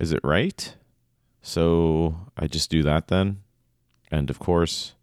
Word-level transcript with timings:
Is 0.00 0.12
it 0.12 0.20
right? 0.24 0.76
So 1.42 2.16
I 2.36 2.46
just 2.46 2.70
do 2.70 2.82
that 2.82 3.08
then. 3.08 3.42
And 4.10 4.30
of 4.30 4.38
course, 4.38 4.94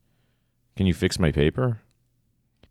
can 0.76 0.86
you 0.86 0.94
fix 0.94 1.20
my 1.20 1.32
paper? 1.32 1.82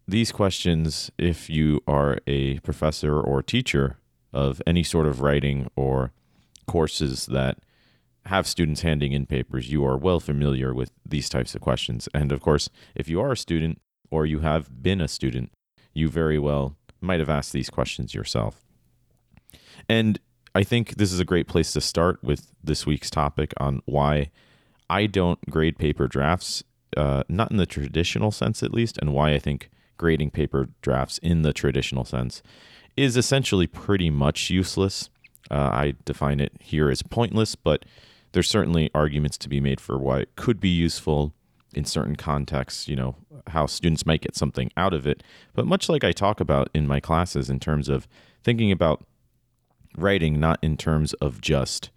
These 0.09 0.33
questions, 0.33 1.11
if 1.19 1.49
you 1.49 1.81
are 1.87 2.19
a 2.27 2.59
professor 2.61 3.21
or 3.21 3.43
teacher 3.43 3.99
of 4.33 4.61
any 4.67 4.83
sort 4.83 5.07
of 5.07 5.21
writing 5.21 5.71
or 5.77 6.13
courses 6.67 7.27
that 7.27 7.59
have 8.27 8.47
students 8.47 8.83
handing 8.83 9.13
in 9.13 9.27
papers, 9.27 9.71
you 9.71 9.85
are 9.85 9.97
well 9.97 10.21
familiar 10.21 10.75
with 10.75 10.91
these 11.07 11.29
types 11.29 11.55
of 11.55 11.61
questions. 11.61 12.09
And 12.13 12.33
of 12.33 12.41
course, 12.41 12.69
if 12.95 13.09
you 13.09 13.21
are 13.21 13.33
a 13.33 13.37
student 13.37 13.81
or 14.11 14.27
you 14.27 14.41
have 14.41 14.83
been 14.83 15.01
a 15.01 15.09
student, 15.09 15.53
you 15.95 16.09
very 16.09 16.39
well 16.39 16.77
might 17.01 17.21
have 17.21 17.31
asked 17.31 17.53
these 17.53 17.71
questions 17.71 18.15
yourself. 18.15 18.65
And 19.89 20.21
I 20.55 20.65
think 20.65 20.97
this 20.97 21.13
is 21.13 21.21
a 21.21 21.25
great 21.25 21.47
place 21.47 21.73
to 21.73 21.81
start 21.81 22.23
with 22.23 22.53
this 22.63 22.87
week's 22.87 23.11
topic 23.11 23.53
on 23.59 23.83
why 23.87 24.31
I 24.89 25.07
don't 25.07 25.39
grade 25.49 25.79
paper 25.79 26.09
drafts, 26.09 26.65
uh, 26.97 27.23
not 27.29 27.51
in 27.51 27.57
the 27.57 27.67
traditional 27.67 28.33
sense 28.33 28.63
at 28.63 28.75
least, 28.75 28.99
and 28.99 29.13
why 29.13 29.33
I 29.33 29.39
think 29.39 29.71
grading 29.97 30.31
paper 30.31 30.69
drafts 30.83 31.19
in 31.19 31.43
the 31.43 31.53
traditional 31.53 32.05
sense 32.05 32.43
is 32.97 33.17
essentially 33.17 33.67
pretty 33.67 34.11
much 34.11 34.51
useless. 34.51 35.09
Uh, 35.51 35.71
I 35.73 35.95
define 36.05 36.41
it 36.41 36.53
here 36.59 36.91
as 36.91 37.03
pointless, 37.03 37.55
but 37.55 37.85
there's 38.33 38.49
certainly 38.49 38.91
arguments 38.95 39.39
to 39.39 39.49
be 39.49 39.61
made 39.61 39.81
for 39.81 39.99
why 39.99 40.21
it 40.21 40.37
could 40.37 40.61
be 40.61 40.69
useful 40.69 41.33
in 41.75 41.85
certain 41.85 42.17
contexts, 42.17 42.89
you 42.89 42.97
know, 42.97 43.15
how 43.49 43.67
students 43.67 44.05
might 44.05 44.23
get 44.23 44.35
something 44.37 44.73
out 44.77 44.93
of 44.93 45.07
it. 45.07 45.23
But 45.55 45.67
much 45.67 45.89
like 45.89 46.03
I 46.03 46.11
talk 46.11 46.41
about 46.41 46.69
in 46.75 46.87
my 46.87 46.99
classes 46.99 47.49
in 47.49 47.61
terms 47.61 47.89
of 47.89 48.09
thinking 48.43 48.73
about 48.73 49.05
writing 50.03 50.41
not 50.41 50.59
in 50.63 50.77
terms 50.77 51.13
of 51.15 51.41
just 51.41 51.91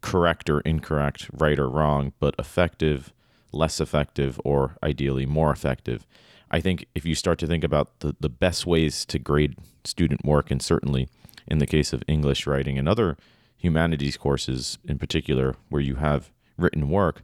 correct 0.00 0.50
or 0.50 0.60
incorrect, 0.60 1.28
right 1.32 1.58
or 1.58 1.68
wrong, 1.68 2.12
but 2.18 2.34
effective, 2.38 3.12
less 3.52 3.80
effective, 3.80 4.40
or 4.44 4.76
ideally 4.82 5.26
more 5.26 5.52
effective. 5.52 6.06
I 6.50 6.60
think 6.60 6.86
if 6.94 7.06
you 7.06 7.14
start 7.14 7.38
to 7.38 7.46
think 7.46 7.64
about 7.64 8.00
the, 8.00 8.14
the 8.20 8.28
best 8.28 8.66
ways 8.66 9.04
to 9.06 9.18
grade 9.18 9.56
student 9.84 10.24
work, 10.24 10.50
and 10.50 10.60
certainly 10.60 11.08
in 11.46 11.58
the 11.58 11.66
case 11.66 11.92
of 11.92 12.02
English 12.06 12.46
writing 12.46 12.78
and 12.78 12.88
other 12.88 13.16
humanities 13.56 14.16
courses 14.16 14.78
in 14.84 14.98
particular, 14.98 15.54
where 15.70 15.80
you 15.80 15.94
have 15.94 16.30
written 16.58 16.90
work, 16.90 17.22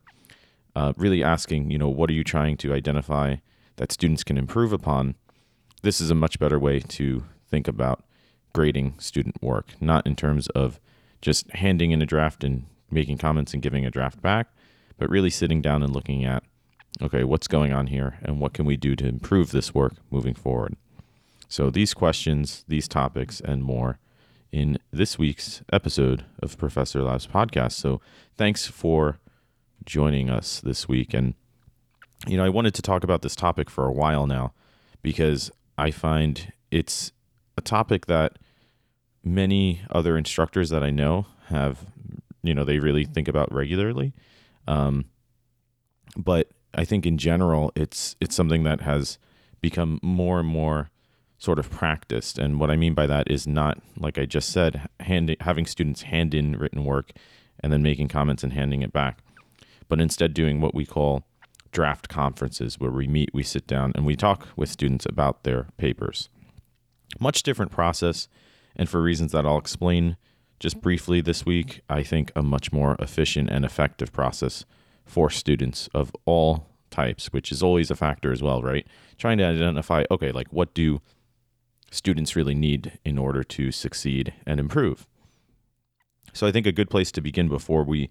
uh, 0.75 0.93
really 0.97 1.23
asking, 1.23 1.71
you 1.71 1.79
know, 1.79 1.89
what 1.89 2.09
are 2.09 2.15
you 2.15 2.25
trying 2.25 2.57
to 2.57 2.73
identify 2.73 3.37
that 3.77 3.93
students 3.93 4.25
can 4.25 4.39
improve 4.39 4.73
upon? 4.73 5.15
This 5.83 6.01
is 6.01 6.11
a 6.11 6.15
much 6.15 6.39
better 6.39 6.59
way 6.59 6.81
to 6.81 7.25
think 7.51 7.69
about 7.69 8.05
grading 8.59 8.93
student 8.99 9.41
work, 9.41 9.75
not 9.81 10.05
in 10.05 10.17
terms 10.17 10.49
of 10.49 10.81
just 11.23 11.49
handing 11.53 11.93
in 11.93 12.03
a 12.03 12.07
draft 12.07 12.43
and 12.43 12.67
making 12.91 13.17
comments 13.17 13.55
and 13.55 13.63
giving 13.63 13.87
a 13.87 13.91
draft 13.91 14.21
back, 14.21 14.49
but 14.97 15.09
really 15.09 15.31
sitting 15.31 15.63
down 15.63 15.81
and 15.81 15.93
looking 15.93 16.25
at, 16.25 16.43
okay, 17.01 17.23
what's 17.23 17.47
going 17.47 17.73
on 17.73 17.87
here 17.87 18.19
and 18.21 18.41
what 18.41 18.53
can 18.53 18.67
we 18.67 18.77
do 18.77 18.97
to 18.97 19.07
improve 19.07 19.53
this 19.53 19.73
work 19.77 19.93
moving 20.11 20.35
forward? 20.35 20.75
So, 21.47 21.71
these 21.71 21.95
questions, 21.95 22.65
these 22.67 22.89
topics, 22.89 23.41
and 23.41 23.63
more 23.63 24.01
in 24.51 24.77
this 24.91 25.21
week's 25.21 25.63
episode 25.73 26.25
of 26.43 26.59
Professor 26.59 27.01
Labs 27.01 27.29
podcast. 27.29 27.75
So, 27.75 28.01
thanks 28.37 28.67
for 28.67 29.21
joining 29.85 30.29
us 30.29 30.61
this 30.61 30.89
week. 30.89 31.15
And, 31.15 31.35
you 32.27 32.37
know, 32.37 32.45
I 32.45 32.49
wanted 32.49 32.75
to 32.75 32.83
talk 32.83 33.05
about 33.05 33.23
this 33.23 33.37
topic 33.37 33.71
for 33.71 33.87
a 33.87 33.93
while 33.93 34.27
now 34.27 34.53
because 35.01 35.49
I 35.79 35.93
find 35.93 36.53
it's 36.73 37.13
a 37.57 37.61
topic 37.61 38.07
that 38.07 38.33
many 39.25 39.83
other 39.91 40.17
instructors 40.17 40.71
that 40.71 40.83
I 40.83 40.91
know 40.91 41.27
have, 41.47 41.87
you 42.43 42.55
know, 42.55 42.65
they 42.65 42.79
really 42.79 43.05
think 43.05 43.29
about 43.29 43.53
regularly. 43.53 44.13
Um, 44.67 45.07
but 46.17 46.51
I 46.75 46.85
think 46.85 47.07
in 47.07 47.19
general, 47.19 47.73
it's 47.75 48.17
it's 48.21 48.35
something 48.35 48.65
that 48.65 48.83
has 48.83 49.19
become 49.61 49.99
more 50.03 50.41
and 50.41 50.49
more 50.49 50.91
sort 51.39 51.59
of 51.59 51.71
practiced. 51.71 52.39
And 52.39 52.59
what 52.59 52.71
I 52.71 52.77
mean 52.77 52.95
by 52.95 53.07
that 53.07 53.31
is 53.31 53.47
not 53.47 53.81
like 53.97 54.19
I 54.19 54.27
just 54.27 54.51
said, 54.51 54.89
hand, 55.01 55.35
having 55.41 55.67
students 55.67 56.03
hand 56.03 56.35
in 56.35 56.57
written 56.57 56.85
work 56.85 57.13
and 57.61 57.73
then 57.73 57.83
making 57.83 58.09
comments 58.09 58.43
and 58.43 58.53
handing 58.53 58.83
it 58.83 58.93
back, 58.93 59.23
but 59.89 60.01
instead 60.01 60.35
doing 60.35 60.61
what 60.61 60.75
we 60.75 60.85
call 60.85 61.25
draft 61.71 62.09
conferences, 62.09 62.79
where 62.79 62.91
we 62.91 63.07
meet, 63.07 63.31
we 63.33 63.43
sit 63.43 63.67
down, 63.67 63.93
and 63.95 64.07
we 64.07 64.17
talk 64.17 64.49
with 64.57 64.71
students 64.71 65.07
about 65.07 65.45
their 65.45 65.67
papers. 65.77 66.29
Much 67.21 67.43
different 67.43 67.73
process, 67.73 68.29
and 68.77 68.89
for 68.89 69.03
reasons 69.03 69.33
that 69.33 69.47
I'll 69.47 69.59
explain 69.59 70.17
just 70.61 70.81
briefly 70.81 71.21
this 71.21 71.47
week, 71.47 71.83
I 71.89 72.03
think 72.03 72.33
a 72.35 72.43
much 72.43 72.73
more 72.73 72.97
efficient 72.99 73.51
and 73.51 73.65
effective 73.65 74.13
process 74.13 74.65
for 75.05 75.31
students 75.31 75.89
of 75.95 76.13
all 76.25 76.67
types, 76.91 77.29
which 77.29 77.53
is 77.53 77.63
always 77.63 77.91
a 77.91 77.97
factor 77.97 78.33
as 78.33 78.43
well, 78.43 78.63
right? 78.63 78.87
Trying 79.19 79.39
to 79.39 79.45
identify, 79.45 80.05
okay, 80.11 80.33
like 80.33 80.53
what 80.53 80.75
do 80.75 81.01
students 81.91 82.37
really 82.37 82.55
need 82.55 82.99
in 83.05 83.19
order 83.19 83.43
to 83.43 83.71
succeed 83.73 84.35
and 84.47 84.59
improve? 84.59 85.07
So 86.33 86.47
I 86.47 86.53
think 86.53 86.67
a 86.67 86.73
good 86.73 86.91
place 86.91 87.11
to 87.13 87.21
begin 87.21 87.49
before 87.49 87.85
we 87.85 88.11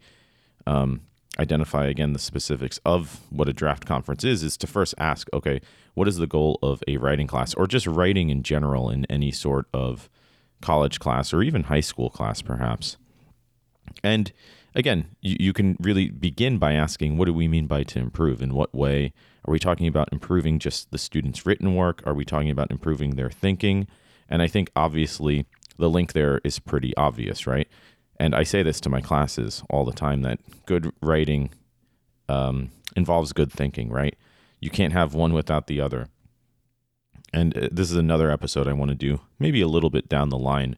um, 0.65 1.01
identify 1.39 1.85
again 1.87 2.13
the 2.13 2.19
specifics 2.19 2.79
of 2.85 3.21
what 3.29 3.47
a 3.47 3.53
draft 3.53 3.85
conference 3.85 4.23
is 4.23 4.43
is 4.43 4.57
to 4.57 4.67
first 4.67 4.95
ask 4.97 5.27
okay 5.33 5.61
what 5.93 6.07
is 6.07 6.17
the 6.17 6.27
goal 6.27 6.57
of 6.63 6.83
a 6.87 6.97
writing 6.97 7.27
class 7.27 7.53
or 7.53 7.67
just 7.67 7.85
writing 7.85 8.29
in 8.29 8.41
general 8.41 8.89
in 8.89 9.05
any 9.05 9.31
sort 9.31 9.67
of 9.73 10.09
college 10.61 10.99
class 10.99 11.33
or 11.33 11.43
even 11.43 11.63
high 11.63 11.81
school 11.81 12.09
class 12.09 12.41
perhaps. 12.41 12.97
And 14.03 14.31
again 14.75 15.09
you, 15.21 15.37
you 15.39 15.53
can 15.53 15.77
really 15.79 16.09
begin 16.09 16.57
by 16.57 16.73
asking 16.73 17.17
what 17.17 17.25
do 17.25 17.33
we 17.33 17.47
mean 17.47 17.67
by 17.67 17.83
to 17.83 17.99
improve? 17.99 18.41
In 18.41 18.53
what 18.53 18.73
way? 18.73 19.13
Are 19.45 19.51
we 19.51 19.59
talking 19.59 19.87
about 19.87 20.09
improving 20.11 20.59
just 20.59 20.91
the 20.91 20.97
students 20.97 21.45
written 21.45 21.75
work? 21.75 22.01
Are 22.05 22.13
we 22.13 22.25
talking 22.25 22.49
about 22.49 22.71
improving 22.71 23.11
their 23.11 23.29
thinking? 23.31 23.87
And 24.29 24.41
i 24.41 24.47
think 24.47 24.71
obviously 24.75 25.45
the 25.77 25.89
link 25.89 26.13
there 26.13 26.41
is 26.43 26.59
pretty 26.59 26.95
obvious 26.97 27.47
right? 27.47 27.67
And 28.19 28.33
I 28.33 28.43
say 28.43 28.63
this 28.63 28.81
to 28.81 28.89
my 28.89 29.01
classes 29.01 29.63
all 29.69 29.85
the 29.85 29.93
time 29.93 30.23
that 30.23 30.39
good 30.65 30.91
writing 31.01 31.51
um, 32.27 32.71
involves 32.95 33.33
good 33.33 33.51
thinking, 33.51 33.89
right? 33.89 34.15
You 34.59 34.69
can't 34.69 34.93
have 34.93 35.13
one 35.13 35.33
without 35.33 35.67
the 35.67 35.79
other. 35.79 36.07
And 37.33 37.57
uh, 37.57 37.69
this 37.71 37.91
is 37.91 37.97
another 37.97 38.31
episode 38.31 38.67
I 38.67 38.73
want 38.73 38.89
to 38.89 38.95
do, 38.95 39.21
maybe 39.39 39.61
a 39.61 39.67
little 39.67 39.89
bit 39.89 40.09
down 40.09 40.29
the 40.29 40.37
line, 40.37 40.77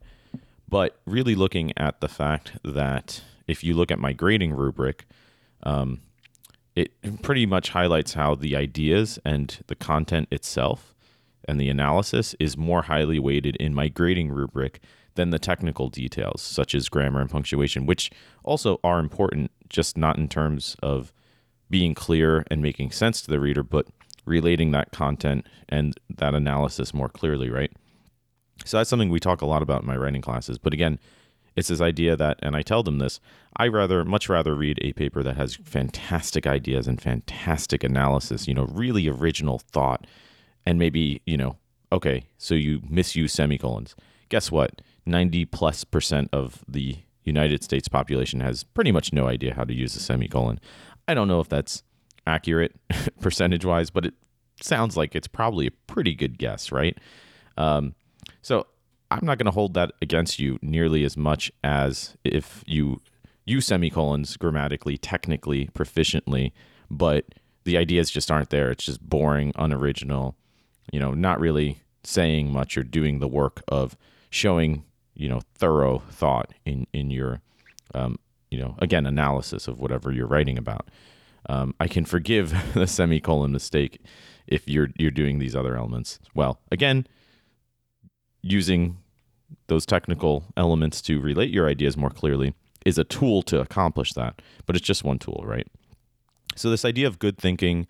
but 0.68 1.00
really 1.04 1.34
looking 1.34 1.72
at 1.76 2.00
the 2.00 2.08
fact 2.08 2.52
that 2.64 3.22
if 3.46 3.64
you 3.64 3.74
look 3.74 3.90
at 3.90 3.98
my 3.98 4.12
grading 4.12 4.52
rubric, 4.52 5.06
um, 5.62 6.00
it 6.76 6.92
pretty 7.22 7.46
much 7.46 7.70
highlights 7.70 8.14
how 8.14 8.34
the 8.34 8.56
ideas 8.56 9.18
and 9.24 9.58
the 9.66 9.74
content 9.74 10.28
itself 10.30 10.94
and 11.48 11.60
the 11.60 11.68
analysis 11.68 12.34
is 12.38 12.56
more 12.56 12.82
highly 12.82 13.18
weighted 13.18 13.56
in 13.56 13.74
my 13.74 13.88
grading 13.88 14.30
rubric 14.30 14.80
than 15.14 15.30
the 15.30 15.38
technical 15.38 15.88
details, 15.88 16.40
such 16.40 16.74
as 16.74 16.88
grammar 16.88 17.20
and 17.20 17.30
punctuation, 17.30 17.86
which 17.86 18.10
also 18.44 18.78
are 18.84 19.00
important, 19.00 19.50
just 19.68 19.96
not 19.96 20.16
in 20.16 20.28
terms 20.28 20.76
of 20.82 21.12
being 21.68 21.94
clear 21.94 22.44
and 22.50 22.62
making 22.62 22.90
sense 22.90 23.20
to 23.20 23.30
the 23.30 23.40
reader, 23.40 23.62
but 23.62 23.86
relating 24.24 24.70
that 24.72 24.92
content 24.92 25.46
and 25.68 25.98
that 26.08 26.34
analysis 26.34 26.94
more 26.94 27.08
clearly, 27.08 27.50
right? 27.50 27.72
So 28.64 28.76
that's 28.76 28.90
something 28.90 29.10
we 29.10 29.20
talk 29.20 29.40
a 29.40 29.46
lot 29.46 29.62
about 29.62 29.82
in 29.82 29.86
my 29.86 29.96
writing 29.96 30.22
classes. 30.22 30.58
But 30.58 30.74
again, 30.74 30.98
it's 31.56 31.68
this 31.68 31.80
idea 31.80 32.16
that, 32.16 32.38
and 32.42 32.54
I 32.54 32.62
tell 32.62 32.82
them 32.82 32.98
this, 32.98 33.20
I 33.56 33.68
rather, 33.68 34.04
much 34.04 34.28
rather 34.28 34.54
read 34.54 34.78
a 34.82 34.92
paper 34.92 35.22
that 35.22 35.36
has 35.36 35.56
fantastic 35.56 36.46
ideas 36.46 36.86
and 36.86 37.00
fantastic 37.00 37.82
analysis, 37.82 38.46
you 38.46 38.54
know, 38.54 38.66
really 38.66 39.08
original 39.08 39.58
thought, 39.58 40.06
and 40.64 40.78
maybe, 40.78 41.22
you 41.26 41.36
know, 41.36 41.56
okay, 41.92 42.24
so 42.38 42.54
you 42.54 42.80
misuse 42.88 43.32
semicolons. 43.32 43.96
Guess 44.28 44.52
what? 44.52 44.80
90 45.06 45.46
plus 45.46 45.82
percent 45.84 46.28
of 46.32 46.64
the 46.68 46.98
United 47.24 47.64
States 47.64 47.88
population 47.88 48.40
has 48.40 48.62
pretty 48.62 48.92
much 48.92 49.12
no 49.12 49.26
idea 49.26 49.54
how 49.54 49.64
to 49.64 49.74
use 49.74 49.96
a 49.96 50.00
semicolon. 50.00 50.60
I 51.08 51.14
don't 51.14 51.28
know 51.28 51.40
if 51.40 51.48
that's 51.48 51.82
accurate 52.26 52.74
percentage 53.20 53.64
wise, 53.64 53.90
but 53.90 54.06
it 54.06 54.14
sounds 54.60 54.96
like 54.96 55.14
it's 55.14 55.28
probably 55.28 55.66
a 55.66 55.70
pretty 55.86 56.14
good 56.14 56.38
guess, 56.38 56.70
right? 56.72 56.96
Um, 57.56 57.94
so 58.42 58.66
I'm 59.10 59.24
not 59.24 59.38
going 59.38 59.46
to 59.46 59.52
hold 59.52 59.74
that 59.74 59.92
against 60.00 60.38
you 60.38 60.58
nearly 60.62 61.04
as 61.04 61.16
much 61.16 61.50
as 61.64 62.16
if 62.24 62.62
you 62.66 63.00
use 63.44 63.66
semicolons 63.66 64.36
grammatically, 64.36 64.96
technically, 64.96 65.66
proficiently, 65.74 66.52
but 66.90 67.26
the 67.64 67.76
ideas 67.76 68.10
just 68.10 68.30
aren't 68.30 68.50
there. 68.50 68.70
It's 68.70 68.84
just 68.84 69.00
boring, 69.00 69.52
unoriginal, 69.56 70.36
you 70.92 71.00
know, 71.00 71.12
not 71.12 71.40
really 71.40 71.82
saying 72.04 72.52
much 72.52 72.76
or 72.76 72.82
doing 72.82 73.18
the 73.18 73.28
work 73.28 73.62
of 73.68 73.96
showing 74.30 74.84
you 75.14 75.28
know 75.28 75.40
thorough 75.54 75.98
thought 76.10 76.52
in 76.64 76.86
in 76.92 77.10
your 77.10 77.40
um, 77.94 78.18
you 78.50 78.58
know 78.58 78.74
again 78.78 79.06
analysis 79.06 79.68
of 79.68 79.78
whatever 79.78 80.10
you're 80.10 80.26
writing 80.26 80.58
about. 80.58 80.88
Um, 81.48 81.74
I 81.80 81.88
can 81.88 82.04
forgive 82.04 82.54
the 82.74 82.86
semicolon 82.86 83.52
mistake 83.52 84.00
if 84.46 84.68
you're 84.68 84.88
you're 84.98 85.10
doing 85.10 85.38
these 85.38 85.56
other 85.56 85.76
elements. 85.76 86.18
Well, 86.34 86.60
again, 86.70 87.06
using 88.42 88.98
those 89.66 89.86
technical 89.86 90.44
elements 90.56 91.00
to 91.02 91.20
relate 91.20 91.50
your 91.50 91.68
ideas 91.68 91.96
more 91.96 92.10
clearly 92.10 92.54
is 92.84 92.98
a 92.98 93.04
tool 93.04 93.42
to 93.42 93.60
accomplish 93.60 94.12
that, 94.14 94.40
but 94.66 94.76
it's 94.76 94.86
just 94.86 95.04
one 95.04 95.18
tool, 95.18 95.42
right? 95.44 95.66
So 96.56 96.70
this 96.70 96.84
idea 96.84 97.06
of 97.06 97.18
good 97.18 97.38
thinking 97.38 97.86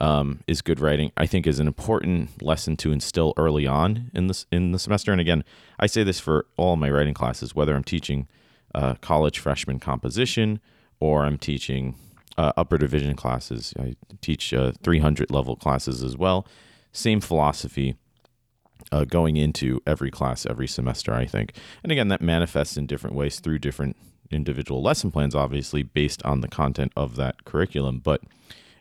um, 0.00 0.40
is 0.46 0.62
good 0.62 0.80
writing. 0.80 1.12
I 1.16 1.26
think 1.26 1.46
is 1.46 1.60
an 1.60 1.66
important 1.66 2.42
lesson 2.42 2.76
to 2.78 2.92
instill 2.92 3.34
early 3.36 3.66
on 3.66 4.10
in 4.14 4.26
this 4.28 4.46
in 4.50 4.72
the 4.72 4.78
semester. 4.78 5.12
And 5.12 5.20
again, 5.20 5.44
I 5.78 5.86
say 5.86 6.02
this 6.02 6.20
for 6.20 6.46
all 6.56 6.76
my 6.76 6.90
writing 6.90 7.14
classes, 7.14 7.54
whether 7.54 7.74
I'm 7.74 7.84
teaching 7.84 8.26
uh, 8.74 8.94
college 9.00 9.38
freshman 9.38 9.78
composition 9.78 10.60
or 11.00 11.24
I'm 11.24 11.38
teaching 11.38 11.96
uh, 12.38 12.52
upper 12.56 12.78
division 12.78 13.14
classes. 13.16 13.74
I 13.78 13.96
teach 14.20 14.52
uh, 14.52 14.72
300 14.82 15.30
level 15.30 15.56
classes 15.56 16.02
as 16.02 16.16
well. 16.16 16.46
Same 16.92 17.20
philosophy 17.20 17.96
uh, 18.92 19.04
going 19.04 19.36
into 19.36 19.80
every 19.86 20.10
class 20.10 20.46
every 20.46 20.66
semester, 20.66 21.12
I 21.12 21.26
think. 21.26 21.54
And 21.82 21.92
again, 21.92 22.08
that 22.08 22.20
manifests 22.20 22.76
in 22.76 22.86
different 22.86 23.16
ways 23.16 23.40
through 23.40 23.58
different 23.58 23.96
individual 24.30 24.82
lesson 24.82 25.10
plans, 25.10 25.34
obviously 25.34 25.82
based 25.82 26.22
on 26.24 26.40
the 26.40 26.48
content 26.48 26.92
of 26.96 27.16
that 27.16 27.44
curriculum. 27.44 27.98
But 27.98 28.22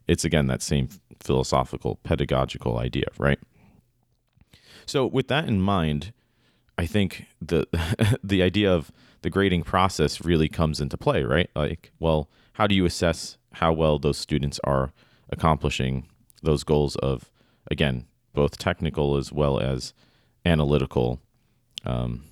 it's 0.08 0.26
again 0.26 0.48
that 0.48 0.62
same 0.62 0.90
philosophical, 1.20 2.00
pedagogical 2.04 2.78
idea, 2.78 3.06
right? 3.18 3.40
So, 4.86 5.06
with 5.06 5.28
that 5.28 5.48
in 5.48 5.62
mind, 5.62 6.14
I 6.78 6.86
think 6.86 7.26
the 7.42 7.68
the 8.24 8.42
idea 8.42 8.74
of 8.74 8.92
the 9.22 9.30
grading 9.30 9.64
process 9.64 10.24
really 10.24 10.48
comes 10.48 10.80
into 10.80 10.98
play, 10.98 11.24
right? 11.24 11.50
Like, 11.56 11.92
well, 12.00 12.30
how 12.54 12.68
do 12.68 12.76
you 12.76 12.86
assess 12.86 13.38
how 13.54 13.74
well 13.74 14.00
those 14.00 14.18
students 14.18 14.60
are 14.64 14.92
accomplishing 15.30 16.08
those 16.42 16.64
goals 16.64 16.96
of, 16.98 17.32
again, 17.70 18.06
both 18.34 18.58
technical 18.58 19.18
as 19.18 19.32
well 19.32 19.60
as 19.60 19.94
analytical 20.46 21.20
um, 21.86 22.24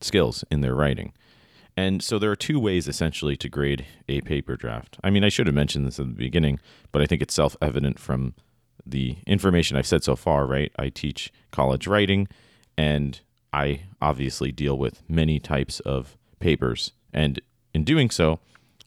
skills 0.00 0.44
in 0.50 0.60
their 0.60 0.74
writing? 0.74 1.12
And 1.76 2.02
so 2.02 2.18
there 2.18 2.30
are 2.30 2.36
two 2.36 2.60
ways 2.60 2.86
essentially 2.86 3.36
to 3.36 3.48
grade 3.48 3.86
a 4.08 4.20
paper 4.20 4.56
draft. 4.56 4.98
I 5.02 5.10
mean, 5.10 5.24
I 5.24 5.30
should 5.30 5.46
have 5.46 5.54
mentioned 5.54 5.86
this 5.86 5.98
at 5.98 6.06
the 6.06 6.12
beginning, 6.12 6.60
but 6.90 7.00
I 7.00 7.06
think 7.06 7.22
it's 7.22 7.34
self 7.34 7.56
evident 7.62 7.98
from 7.98 8.34
the 8.84 9.16
information 9.26 9.76
I've 9.76 9.86
said 9.86 10.04
so 10.04 10.16
far, 10.16 10.46
right? 10.46 10.72
I 10.78 10.88
teach 10.88 11.32
college 11.50 11.86
writing 11.86 12.28
and 12.76 13.20
I 13.52 13.82
obviously 14.00 14.50
deal 14.52 14.76
with 14.76 15.02
many 15.08 15.38
types 15.38 15.80
of 15.80 16.16
papers. 16.40 16.92
And 17.12 17.40
in 17.74 17.84
doing 17.84 18.10
so, 18.10 18.40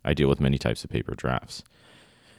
I 0.06 0.13
deal 0.13 0.30
with 0.30 0.40
many 0.40 0.57
types 0.57 0.84
of 0.84 0.90
paper 0.90 1.16
drafts. 1.16 1.63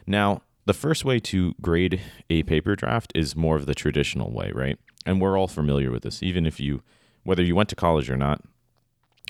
Now, 0.06 0.42
the 0.64 0.72
first 0.72 1.04
way 1.04 1.20
to 1.20 1.54
grade 1.60 2.00
a 2.30 2.42
paper 2.44 2.74
draft 2.76 3.12
is 3.14 3.36
more 3.36 3.56
of 3.56 3.66
the 3.66 3.74
traditional 3.74 4.32
way, 4.32 4.52
right? 4.54 4.78
And 5.04 5.20
we're 5.20 5.38
all 5.38 5.48
familiar 5.48 5.90
with 5.90 6.02
this. 6.02 6.22
Even 6.22 6.46
if 6.46 6.58
you, 6.58 6.82
whether 7.24 7.42
you 7.42 7.54
went 7.54 7.68
to 7.70 7.76
college 7.76 8.08
or 8.10 8.16
not, 8.16 8.42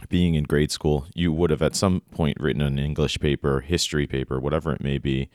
being 0.08 0.34
in 0.34 0.44
grade 0.44 0.70
school, 0.70 1.06
you 1.14 1.32
would 1.32 1.50
have 1.50 1.62
at 1.62 1.74
some 1.74 2.00
point 2.10 2.36
written 2.38 2.62
an 2.62 2.78
English 2.78 3.18
paper, 3.18 3.60
history 3.60 4.06
paper, 4.06 4.38
whatever 4.38 4.72
it 4.72 4.82
may 4.82 4.98
be. 4.98 5.28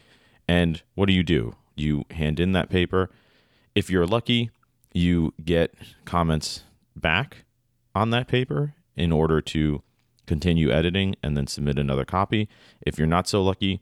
And 0.47 0.81
what 0.95 1.07
do 1.07 1.13
you 1.13 1.23
do? 1.23 1.55
You 1.75 2.05
hand 2.11 2.39
in 2.39 2.51
that 2.53 2.69
paper. 2.69 3.09
If 3.73 3.89
you're 3.89 4.05
lucky, 4.05 4.51
you 4.93 5.33
get 5.43 5.73
comments 6.05 6.63
back 6.95 7.45
on 7.95 8.11
that 8.11 8.27
paper 8.27 8.75
in 8.95 9.11
order 9.11 9.41
to 9.41 9.81
continue 10.27 10.71
editing 10.71 11.15
and 11.23 11.35
then 11.35 11.47
submit 11.47 11.77
another 11.77 12.05
copy. 12.05 12.47
If 12.81 12.97
you're 12.97 13.07
not 13.07 13.27
so 13.27 13.43
lucky, 13.43 13.81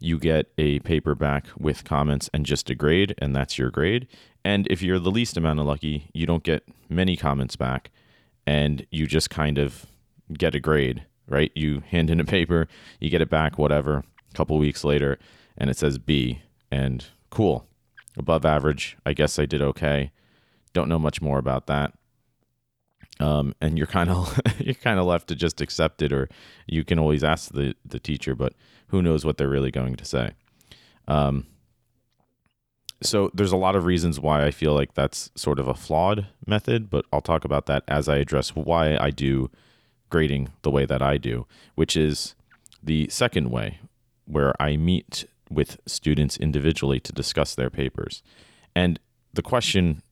you 0.00 0.18
get 0.18 0.52
a 0.58 0.80
paper 0.80 1.14
back 1.14 1.46
with 1.58 1.84
comments 1.84 2.28
and 2.34 2.44
just 2.44 2.68
a 2.70 2.74
grade, 2.74 3.14
and 3.18 3.34
that's 3.34 3.58
your 3.58 3.70
grade. 3.70 4.06
And 4.44 4.66
if 4.68 4.82
you're 4.82 4.98
the 4.98 5.10
least 5.10 5.36
amount 5.36 5.60
of 5.60 5.66
lucky, 5.66 6.10
you 6.12 6.26
don't 6.26 6.42
get 6.42 6.64
many 6.88 7.16
comments 7.16 7.56
back 7.56 7.90
and 8.46 8.86
you 8.90 9.06
just 9.06 9.30
kind 9.30 9.58
of 9.58 9.86
get 10.32 10.54
a 10.54 10.60
grade, 10.60 11.04
right? 11.26 11.50
You 11.54 11.80
hand 11.80 12.10
in 12.10 12.20
a 12.20 12.24
paper, 12.24 12.68
you 13.00 13.10
get 13.10 13.22
it 13.22 13.30
back, 13.30 13.58
whatever, 13.58 13.98
a 13.98 14.36
couple 14.36 14.58
weeks 14.58 14.84
later, 14.84 15.18
and 15.56 15.70
it 15.70 15.76
says 15.76 15.98
B. 15.98 16.42
And 16.70 17.06
cool, 17.30 17.66
above 18.16 18.44
average. 18.44 18.96
I 19.06 19.12
guess 19.12 19.38
I 19.38 19.46
did 19.46 19.62
okay. 19.62 20.10
Don't 20.72 20.88
know 20.88 20.98
much 20.98 21.22
more 21.22 21.38
about 21.38 21.66
that. 21.68 21.94
Um, 23.20 23.54
and 23.60 23.78
you're 23.78 23.86
kind 23.86 24.10
of 24.10 24.40
you're 24.58 24.74
kind 24.74 24.98
of 24.98 25.06
left 25.06 25.28
to 25.28 25.34
just 25.34 25.60
accept 25.60 26.02
it, 26.02 26.12
or 26.12 26.28
you 26.66 26.84
can 26.84 26.98
always 26.98 27.22
ask 27.24 27.52
the 27.52 27.74
the 27.84 28.00
teacher, 28.00 28.34
but 28.34 28.54
who 28.88 29.02
knows 29.02 29.24
what 29.24 29.38
they're 29.38 29.48
really 29.48 29.70
going 29.70 29.96
to 29.96 30.04
say. 30.04 30.32
Um, 31.08 31.46
so 33.02 33.30
there's 33.34 33.52
a 33.52 33.56
lot 33.56 33.76
of 33.76 33.84
reasons 33.84 34.18
why 34.18 34.44
I 34.44 34.50
feel 34.50 34.72
like 34.72 34.94
that's 34.94 35.30
sort 35.34 35.58
of 35.58 35.68
a 35.68 35.74
flawed 35.74 36.26
method, 36.46 36.88
but 36.88 37.04
I'll 37.12 37.20
talk 37.20 37.44
about 37.44 37.66
that 37.66 37.84
as 37.86 38.08
I 38.08 38.16
address 38.16 38.50
why 38.50 38.96
I 38.96 39.10
do 39.10 39.50
grading 40.08 40.52
the 40.62 40.70
way 40.70 40.86
that 40.86 41.02
I 41.02 41.18
do, 41.18 41.46
which 41.74 41.96
is 41.96 42.34
the 42.82 43.08
second 43.10 43.50
way, 43.50 43.78
where 44.26 44.54
I 44.60 44.76
meet 44.76 45.26
with 45.50 45.78
students 45.86 46.36
individually 46.36 47.00
to 47.00 47.12
discuss 47.12 47.54
their 47.54 47.70
papers. 47.70 48.22
And 48.74 48.98
the 49.32 49.42
question, 49.42 50.02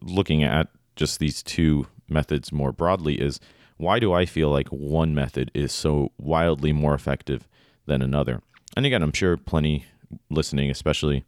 looking 0.00 0.42
at 0.42 0.68
just 0.96 1.18
these 1.18 1.42
two 1.42 1.86
methods 2.08 2.52
more 2.52 2.72
broadly, 2.72 3.20
is 3.20 3.40
why 3.76 3.98
do 3.98 4.12
I 4.12 4.26
feel 4.26 4.50
like 4.50 4.68
one 4.68 5.14
method 5.14 5.50
is 5.54 5.72
so 5.72 6.12
wildly 6.18 6.72
more 6.72 6.94
effective 6.94 7.48
than 7.86 8.02
another? 8.02 8.42
And 8.76 8.84
again, 8.84 9.02
I'm 9.02 9.12
sure 9.12 9.36
plenty 9.36 9.86
listening, 10.30 10.70
especially 10.70 11.24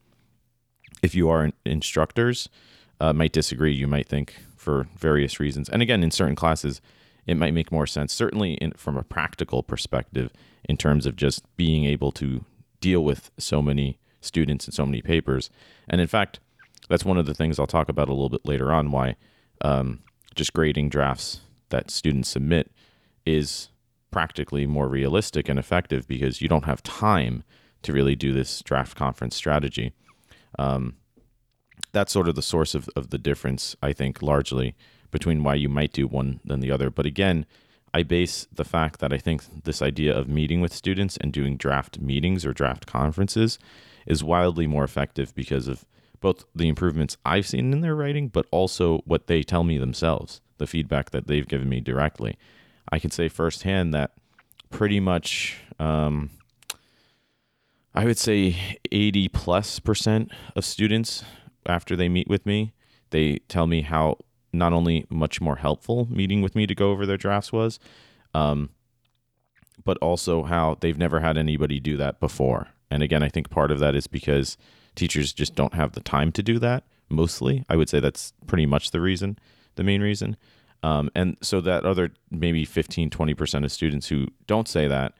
if 1.03 1.15
you 1.15 1.29
are 1.29 1.51
instructors, 1.65 2.49
uh, 3.01 3.13
might 3.13 3.33
disagree. 3.33 3.73
You 3.73 3.87
might 3.87 4.09
think 4.09 4.35
for 4.57 4.89
various 4.99 5.41
reasons. 5.41 5.69
And 5.69 5.81
again, 5.81 6.03
in 6.03 6.11
certain 6.11 6.37
classes, 6.37 6.81
it 7.27 7.37
might 7.37 7.55
make 7.55 7.73
more 7.73 7.87
sense, 7.87 8.13
certainly 8.13 8.55
in, 8.55 8.73
from 8.73 8.97
a 8.97 9.03
practical 9.03 9.63
perspective, 9.63 10.33
in 10.65 10.77
terms 10.77 11.07
of 11.07 11.17
just 11.17 11.45
being 11.57 11.85
able 11.85 12.13
to 12.13 12.45
deal 12.81 13.05
with 13.05 13.31
so 13.39 13.63
many 13.63 13.99
students 14.21 14.67
and 14.67 14.75
so 14.75 14.85
many 14.85 15.01
papers. 15.01 15.51
And 15.89 16.01
in 16.01 16.07
fact, 16.07 16.41
that's 16.89 17.05
one 17.05 17.19
of 17.19 17.27
the 17.27 17.35
things 17.35 17.59
I'll 17.59 17.67
talk 17.67 17.89
about 17.89 18.09
a 18.09 18.13
little 18.13 18.29
bit 18.29 18.45
later 18.45 18.73
on 18.73 18.91
why 18.91 19.17
um, 19.63 20.01
just 20.35 20.53
grading 20.53 20.89
drafts 20.89 21.41
that 21.71 21.91
students 21.91 22.29
submit 22.29 22.71
is 23.27 23.69
practically 24.11 24.67
more 24.67 24.89
realistic 24.89 25.49
and 25.49 25.59
effective 25.59 26.07
because 26.09 26.43
you 26.43 26.49
don't 26.49 26.65
have 26.65 26.83
time 26.83 27.45
to 27.83 27.93
really 27.93 28.17
do 28.17 28.33
this 28.33 28.63
draft 28.63 28.97
conference 28.97 29.37
strategy. 29.37 29.93
Um, 30.59 30.97
that's 31.93 32.13
sort 32.13 32.29
of 32.29 32.35
the 32.35 32.43
source 32.43 32.75
of, 32.75 32.89
of 32.97 33.11
the 33.11 33.19
difference, 33.19 33.77
I 33.83 33.93
think, 33.93 34.23
largely 34.23 34.75
between 35.11 35.43
why 35.43 35.55
you 35.55 35.69
might 35.69 35.93
do 35.93 36.07
one 36.07 36.41
than 36.45 36.61
the 36.61 36.71
other. 36.71 36.91
But 36.91 37.07
again, 37.07 37.47
I 37.93 38.03
base 38.03 38.47
the 38.53 38.65
fact 38.65 39.01
that 39.01 39.13
I 39.13 39.19
think 39.19 39.65
this 39.65 39.83
idea 39.83 40.17
of 40.17 40.29
meeting 40.29 40.61
with 40.61 40.73
students 40.73 41.17
and 41.17 41.33
doing 41.33 41.57
draft 41.57 42.01
meetings 42.01 42.47
or 42.47 42.53
draft 42.53 42.87
conferences 42.87 43.59
is 44.07 44.23
wildly 44.23 44.67
more 44.67 44.85
effective 44.85 45.35
because 45.35 45.67
of 45.67 45.85
both 46.21 46.45
the 46.55 46.69
improvements 46.69 47.17
I've 47.25 47.47
seen 47.47 47.73
in 47.73 47.81
their 47.81 47.95
writing, 47.95 48.29
but 48.29 48.47
also 48.51 48.99
what 49.07 49.27
they 49.27 49.43
tell 49.43 49.65
me 49.65 49.79
themselves, 49.79 50.41
the 50.59 50.67
feedback 50.67 51.11
that 51.11 51.27
they've 51.27 51.49
given 51.49 51.69
me 51.69 51.81
directly. 51.81 52.37
I 52.91 52.99
can 52.99 53.11
say 53.11 53.29
firsthand 53.29 53.95
that 53.95 54.13
pretty 54.71 55.01
much, 55.01 55.59
um, 55.79 56.31
I 57.95 58.05
would 58.05 58.19
say 58.19 58.79
80 58.93 59.29
plus 59.29 59.81
percent 59.81 60.31
of 60.55 60.65
students, 60.65 61.25
after 61.67 61.97
they 61.97 62.09
meet 62.09 62.29
with 62.29 62.47
me, 62.47 62.73
they 63.11 63.39
tell 63.49 63.67
me 63.67 63.83
how 63.83 64.19
not 64.53 64.73
only 64.73 65.07
much 65.09 65.41
more 65.41 65.57
helpful 65.57 66.09
meeting 66.11 66.43
with 66.43 66.55
me 66.55 66.67
to 66.67 66.75
go 66.75 66.91
over 66.91 67.07
their 67.07 67.17
drafts 67.17 67.53
was, 67.53 67.79
um, 68.35 68.71
but 69.85 69.97
also 69.99 70.43
how 70.45 70.77
they've 70.81 70.99
never 70.99 71.21
had 71.21 71.37
anybody 71.37 71.81
do 71.81 71.97
that 71.97 72.21
before. 72.21 72.69
And 72.91 73.03
again, 73.03 73.23
I 73.23 73.29
think 73.29 73.51
part 73.51 73.71
of 73.71 73.79
that 73.79 73.95
is 73.95 74.07
because 74.07 74.57
teachers 74.95 75.33
just 75.33 75.55
don't 75.55 75.75
have 75.75 75.93
the 75.93 76.01
time 76.01 76.33
to 76.33 76.43
do 76.43 76.59
that. 76.59 76.85
Mostly, 77.09 77.65
I 77.69 77.77
would 77.77 77.89
say 77.89 78.01
that's 78.01 78.33
pretty 78.47 78.67
much 78.67 78.91
the 78.91 79.01
reason, 79.01 79.39
the 79.75 79.83
main 79.83 80.01
reason. 80.01 80.37
Um, 80.83 81.11
and 81.15 81.37
so 81.43 81.61
that 81.61 81.85
other 81.85 82.13
maybe 82.31 82.65
15, 82.65 83.11
20% 83.11 83.65
of 83.65 83.73
students 83.73 84.09
who 84.09 84.29
don't 84.47 84.69
say 84.69 84.87
that, 84.87 85.15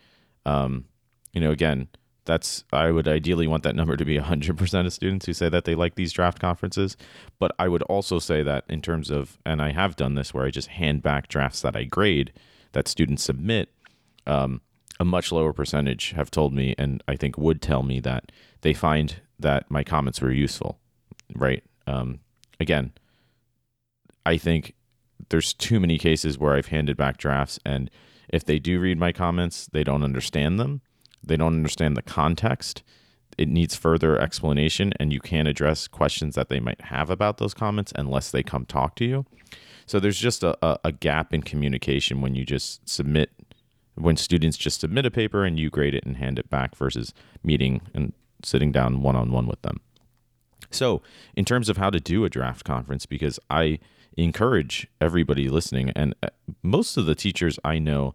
um, 0.47 0.87
you 1.33 1.41
know, 1.41 1.51
again, 1.51 1.89
that's 2.25 2.65
I 2.73 2.91
would 2.91 3.09
ideally 3.09 3.47
want 3.47 3.63
that 3.65 3.75
number 3.75 3.97
to 3.97 4.05
be 4.05 4.19
100% 4.19 4.87
of 4.87 4.93
students 4.93 5.27
who 5.27 5.33
say 5.33 5.49
that 5.49 5.65
they 5.65 5.75
like 5.75 5.97
these 5.97 6.13
draft 6.13 6.39
conferences, 6.39 6.97
but 7.39 7.53
I 7.59 7.69
would 7.69 7.83
also 7.83 8.19
say 8.19 8.43
that 8.43 8.65
in 8.69 8.83
terms 8.83 9.11
of 9.11 9.39
and 9.45 9.61
I 9.61 9.73
have 9.73 9.97
done 9.97 10.15
this 10.15 10.33
where 10.33 10.47
I 10.47 10.51
just 10.51 10.69
hand 10.69 11.03
back 11.03 11.29
drafts 11.29 11.63
that 11.63 11.77
I 11.77 11.85
grade 11.85 12.33
that 12.73 12.89
students 12.89 13.25
submit 13.25 13.71
um, 14.27 14.61
a 15.01 15.05
much 15.05 15.33
lower 15.33 15.53
percentage 15.53 16.13
have 16.13 16.31
told 16.31 16.55
me 16.55 16.77
and 16.79 17.03
I 17.09 17.17
think 17.17 17.37
would 17.37 17.61
tell 17.61 17.83
me 17.83 17.99
that 18.01 18.31
they 18.61 18.75
find 18.75 19.17
that 19.41 19.69
my 19.69 19.83
comments 19.83 20.21
were 20.21 20.31
useful, 20.31 20.79
right? 21.35 21.65
Um, 21.89 22.21
again, 22.61 22.93
I 24.25 24.37
think 24.37 24.75
there's 25.31 25.53
too 25.53 25.81
many 25.81 25.99
cases 25.99 26.39
where 26.39 26.55
I've 26.55 26.67
handed 26.67 26.97
back 26.97 27.17
drafts 27.17 27.59
and 27.65 27.91
if 28.29 28.45
they 28.45 28.61
do 28.61 28.79
read 28.79 28.97
my 28.97 29.11
comments, 29.11 29.69
they 29.73 29.83
don't 29.83 30.05
understand 30.05 30.61
them 30.61 30.83
they 31.23 31.37
don't 31.37 31.55
understand 31.55 31.97
the 31.97 32.03
context. 32.03 32.83
It 33.39 33.49
needs 33.49 33.75
further 33.75 34.19
explanation, 34.19 34.93
and 34.99 35.13
you 35.13 35.21
can't 35.21 35.49
address 35.49 35.87
questions 35.87 36.35
that 36.35 36.49
they 36.49 36.61
might 36.61 36.81
have 36.83 37.11
about 37.11 37.39
those 37.39 37.55
comments 37.55 37.93
unless 37.97 38.31
they 38.31 38.43
come 38.43 38.67
talk 38.67 38.97
to 38.97 39.05
you. 39.05 39.27
So 39.87 39.99
there's 39.99 40.19
just 40.19 40.43
a, 40.43 40.57
a, 40.65 40.79
a 40.85 40.93
gap 40.93 41.33
in 41.33 41.43
communication 41.43 42.21
when 42.21 42.35
you 42.35 42.45
just 42.45 42.89
submit 42.89 43.31
when 43.95 44.17
students 44.17 44.57
just 44.57 44.81
submit 44.81 45.07
a 45.07 45.11
paper 45.11 45.45
and 45.45 45.59
you 45.59 45.71
grade 45.71 45.95
it 45.95 46.05
and 46.05 46.17
hand 46.17 46.39
it 46.39 46.51
back 46.51 46.75
versus 46.77 47.13
meeting 47.43 47.81
and 47.95 48.13
sitting 48.43 48.73
down 48.73 49.03
one 49.03 49.17
on 49.17 49.31
one 49.31 49.47
with 49.47 49.61
them. 49.63 49.81
So, 50.71 51.03
in 51.35 51.45
terms 51.45 51.69
of 51.69 51.77
how 51.77 51.91
to 51.91 52.01
do 52.01 52.25
a 52.25 52.31
draft 52.31 52.65
conference, 52.65 53.07
because 53.07 53.39
I 53.51 53.81
encourage 54.17 54.87
everybody 55.01 55.49
listening, 55.49 55.91
and 55.91 56.15
uh, 56.23 56.29
most 56.63 56.97
of 56.97 57.07
the 57.07 57.15
teachers 57.15 57.59
I 57.65 57.79
know, 57.79 58.15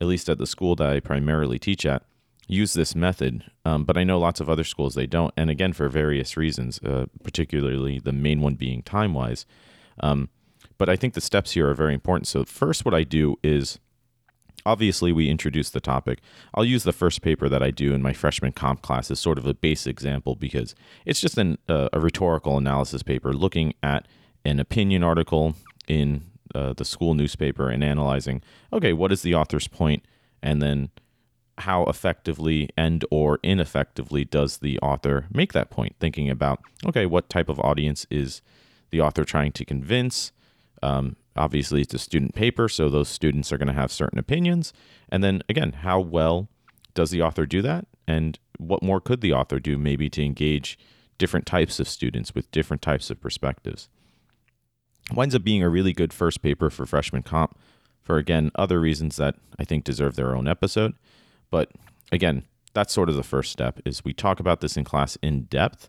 at 0.00 0.06
least 0.06 0.28
at 0.28 0.38
the 0.38 0.46
school 0.46 0.74
that 0.76 0.88
I 0.88 1.00
primarily 1.00 1.58
teach 1.58 1.86
at, 1.86 2.02
use 2.48 2.72
this 2.72 2.94
method. 2.94 3.44
Um, 3.64 3.84
but 3.84 3.96
I 3.96 4.04
know 4.04 4.18
lots 4.18 4.40
of 4.40 4.48
other 4.48 4.64
schools 4.64 4.94
they 4.94 5.06
don't, 5.06 5.32
and 5.36 5.50
again 5.50 5.72
for 5.72 5.88
various 5.88 6.36
reasons, 6.36 6.80
uh, 6.82 7.06
particularly 7.22 7.98
the 7.98 8.12
main 8.12 8.40
one 8.40 8.54
being 8.54 8.82
time 8.82 9.14
wise. 9.14 9.46
Um, 10.00 10.28
but 10.78 10.88
I 10.88 10.96
think 10.96 11.14
the 11.14 11.20
steps 11.20 11.52
here 11.52 11.68
are 11.68 11.74
very 11.74 11.94
important. 11.94 12.26
So 12.26 12.44
first, 12.44 12.84
what 12.84 12.94
I 12.94 13.04
do 13.04 13.36
is 13.42 13.78
obviously 14.64 15.12
we 15.12 15.28
introduce 15.28 15.70
the 15.70 15.80
topic. 15.80 16.20
I'll 16.54 16.64
use 16.64 16.84
the 16.84 16.92
first 16.92 17.22
paper 17.22 17.48
that 17.48 17.62
I 17.62 17.70
do 17.70 17.92
in 17.94 18.02
my 18.02 18.12
freshman 18.12 18.52
comp 18.52 18.82
class 18.82 19.10
as 19.10 19.20
sort 19.20 19.38
of 19.38 19.46
a 19.46 19.54
base 19.54 19.86
example 19.86 20.34
because 20.34 20.74
it's 21.04 21.20
just 21.20 21.38
an, 21.38 21.58
uh, 21.68 21.88
a 21.92 22.00
rhetorical 22.00 22.56
analysis 22.56 23.02
paper 23.02 23.32
looking 23.32 23.74
at 23.82 24.06
an 24.44 24.60
opinion 24.60 25.02
article 25.02 25.54
in 25.88 26.24
uh, 26.54 26.72
the 26.74 26.84
school 26.84 27.14
newspaper 27.14 27.70
and 27.70 27.82
analyzing 27.82 28.42
okay 28.72 28.92
what 28.92 29.10
is 29.10 29.22
the 29.22 29.34
author's 29.34 29.68
point? 29.68 30.04
And 30.42 30.60
then 30.60 30.90
how 31.58 31.84
effectively 31.84 32.68
and 32.76 33.04
or 33.10 33.38
ineffectively 33.42 34.24
does 34.24 34.58
the 34.58 34.78
author 34.80 35.26
make 35.32 35.52
that 35.52 35.70
point? 35.70 35.96
Thinking 36.00 36.28
about 36.30 36.60
okay 36.86 37.06
what 37.06 37.28
type 37.28 37.48
of 37.48 37.58
audience 37.60 38.06
is 38.10 38.42
the 38.90 39.00
author 39.00 39.24
trying 39.24 39.52
to 39.52 39.64
convince? 39.64 40.32
Um, 40.82 41.16
obviously 41.36 41.82
it's 41.82 41.94
a 41.94 41.98
student 41.98 42.34
paper 42.34 42.68
so 42.68 42.88
those 42.88 43.08
students 43.08 43.52
are 43.52 43.58
going 43.58 43.68
to 43.68 43.72
have 43.72 43.92
certain 43.92 44.18
opinions. 44.18 44.72
And 45.08 45.22
then 45.22 45.42
again 45.48 45.72
how 45.72 46.00
well 46.00 46.48
does 46.94 47.10
the 47.10 47.22
author 47.22 47.46
do 47.46 47.62
that? 47.62 47.86
And 48.06 48.38
what 48.58 48.82
more 48.82 49.00
could 49.00 49.20
the 49.20 49.32
author 49.32 49.58
do 49.58 49.78
maybe 49.78 50.10
to 50.10 50.24
engage 50.24 50.78
different 51.18 51.46
types 51.46 51.80
of 51.80 51.88
students 51.88 52.34
with 52.34 52.50
different 52.50 52.82
types 52.82 53.10
of 53.10 53.20
perspectives? 53.20 53.88
Winds 55.12 55.34
up 55.34 55.44
being 55.44 55.62
a 55.62 55.68
really 55.68 55.92
good 55.92 56.12
first 56.12 56.42
paper 56.42 56.70
for 56.70 56.86
freshman 56.86 57.22
comp 57.22 57.58
for 58.02 58.18
again 58.18 58.50
other 58.56 58.80
reasons 58.80 59.16
that 59.16 59.36
i 59.58 59.64
think 59.64 59.84
deserve 59.84 60.16
their 60.16 60.34
own 60.34 60.48
episode. 60.48 60.94
But 61.50 61.70
again, 62.10 62.44
that's 62.74 62.92
sort 62.92 63.08
of 63.08 63.16
the 63.16 63.22
first 63.22 63.52
step 63.52 63.80
is 63.84 64.04
we 64.04 64.12
talk 64.12 64.40
about 64.40 64.60
this 64.60 64.76
in 64.76 64.84
class 64.84 65.16
in 65.22 65.42
depth, 65.42 65.88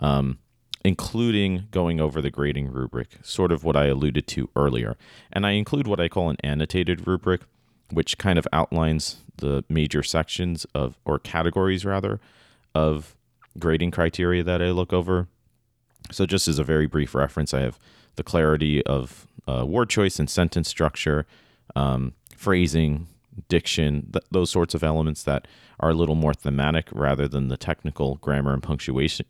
um, 0.00 0.38
including 0.84 1.68
going 1.70 2.00
over 2.00 2.20
the 2.20 2.30
grading 2.30 2.72
rubric, 2.72 3.18
sort 3.22 3.52
of 3.52 3.64
what 3.64 3.76
I 3.76 3.86
alluded 3.86 4.26
to 4.28 4.50
earlier. 4.56 4.96
And 5.32 5.46
I 5.46 5.52
include 5.52 5.86
what 5.86 6.00
I 6.00 6.08
call 6.08 6.28
an 6.28 6.36
annotated 6.42 7.06
rubric, 7.06 7.42
which 7.90 8.18
kind 8.18 8.38
of 8.38 8.48
outlines 8.52 9.18
the 9.36 9.64
major 9.68 10.02
sections 10.02 10.66
of, 10.74 10.98
or 11.04 11.18
categories 11.18 11.84
rather, 11.84 12.20
of 12.74 13.14
grading 13.58 13.92
criteria 13.92 14.42
that 14.42 14.60
I 14.62 14.70
look 14.70 14.92
over. 14.92 15.28
So, 16.10 16.26
just 16.26 16.48
as 16.48 16.58
a 16.58 16.64
very 16.64 16.86
brief 16.86 17.14
reference, 17.14 17.54
I 17.54 17.60
have 17.60 17.78
the 18.16 18.24
clarity 18.24 18.84
of 18.84 19.26
uh, 19.46 19.64
word 19.64 19.88
choice 19.88 20.18
and 20.18 20.28
sentence 20.28 20.68
structure, 20.68 21.26
um, 21.76 22.14
phrasing, 22.36 23.06
diction, 23.48 24.10
th- 24.12 24.24
those 24.30 24.50
sorts 24.50 24.74
of 24.74 24.82
elements 24.82 25.22
that 25.22 25.46
are 25.78 25.90
a 25.90 25.94
little 25.94 26.16
more 26.16 26.34
thematic 26.34 26.88
rather 26.92 27.28
than 27.28 27.48
the 27.48 27.56
technical 27.56 28.16
grammar 28.16 28.52
and 28.52 28.62
punctuation 28.62 29.26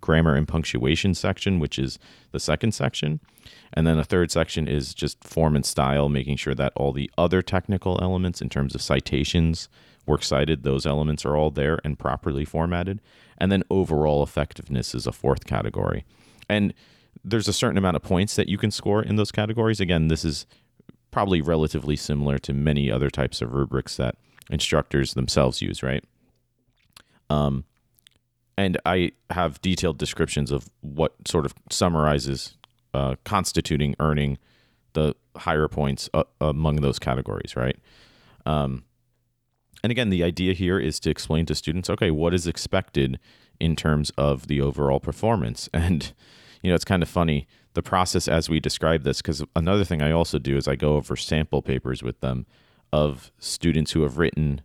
grammar 0.00 0.34
and 0.34 0.48
punctuation 0.48 1.14
section, 1.14 1.58
which 1.58 1.78
is 1.78 1.98
the 2.32 2.40
second 2.40 2.72
section. 2.72 3.20
And 3.72 3.86
then 3.86 3.98
a 3.98 4.04
third 4.04 4.30
section 4.30 4.68
is 4.68 4.94
just 4.94 5.22
form 5.24 5.56
and 5.56 5.64
style, 5.64 6.08
making 6.08 6.36
sure 6.36 6.54
that 6.54 6.72
all 6.76 6.92
the 6.92 7.10
other 7.16 7.42
technical 7.42 7.98
elements 8.02 8.40
in 8.40 8.48
terms 8.48 8.74
of 8.74 8.82
citations, 8.82 9.68
works 10.06 10.28
cited, 10.28 10.62
those 10.62 10.86
elements 10.86 11.24
are 11.24 11.36
all 11.36 11.50
there 11.50 11.78
and 11.84 11.98
properly 11.98 12.44
formatted. 12.44 13.00
And 13.38 13.50
then 13.50 13.62
overall 13.70 14.22
effectiveness 14.22 14.94
is 14.94 15.06
a 15.06 15.12
fourth 15.12 15.46
category. 15.46 16.04
And 16.48 16.74
there's 17.24 17.48
a 17.48 17.52
certain 17.52 17.78
amount 17.78 17.96
of 17.96 18.02
points 18.02 18.36
that 18.36 18.48
you 18.48 18.58
can 18.58 18.70
score 18.70 19.02
in 19.02 19.16
those 19.16 19.32
categories. 19.32 19.80
Again, 19.80 20.08
this 20.08 20.24
is 20.24 20.46
probably 21.10 21.40
relatively 21.40 21.96
similar 21.96 22.38
to 22.38 22.52
many 22.52 22.90
other 22.90 23.10
types 23.10 23.42
of 23.42 23.52
rubrics 23.52 23.96
that 23.96 24.16
instructors 24.50 25.14
themselves 25.14 25.62
use, 25.62 25.82
right? 25.82 26.04
Um, 27.28 27.64
and 28.60 28.78
I 28.84 29.12
have 29.30 29.60
detailed 29.62 29.98
descriptions 29.98 30.50
of 30.50 30.68
what 30.82 31.14
sort 31.26 31.46
of 31.46 31.54
summarizes 31.70 32.56
uh, 32.92 33.16
constituting 33.24 33.94
earning 33.98 34.38
the 34.92 35.14
higher 35.36 35.68
points 35.68 36.10
uh, 36.12 36.24
among 36.40 36.76
those 36.76 36.98
categories, 36.98 37.56
right? 37.56 37.76
Um, 38.44 38.84
and 39.82 39.90
again, 39.90 40.10
the 40.10 40.22
idea 40.22 40.52
here 40.52 40.78
is 40.78 41.00
to 41.00 41.10
explain 41.10 41.46
to 41.46 41.54
students, 41.54 41.88
okay, 41.88 42.10
what 42.10 42.34
is 42.34 42.46
expected 42.46 43.18
in 43.58 43.76
terms 43.76 44.10
of 44.18 44.46
the 44.46 44.60
overall 44.60 45.00
performance, 45.00 45.68
and 45.74 46.12
you 46.62 46.68
know, 46.70 46.74
it's 46.74 46.84
kind 46.84 47.02
of 47.02 47.08
funny 47.08 47.46
the 47.74 47.82
process 47.82 48.26
as 48.26 48.50
we 48.50 48.58
describe 48.60 49.04
this 49.04 49.22
because 49.22 49.44
another 49.54 49.84
thing 49.84 50.02
I 50.02 50.10
also 50.10 50.38
do 50.38 50.56
is 50.56 50.66
I 50.66 50.74
go 50.74 50.96
over 50.96 51.16
sample 51.16 51.62
papers 51.62 52.02
with 52.02 52.20
them 52.20 52.46
of 52.92 53.30
students 53.38 53.92
who 53.92 54.02
have 54.02 54.18
written 54.18 54.60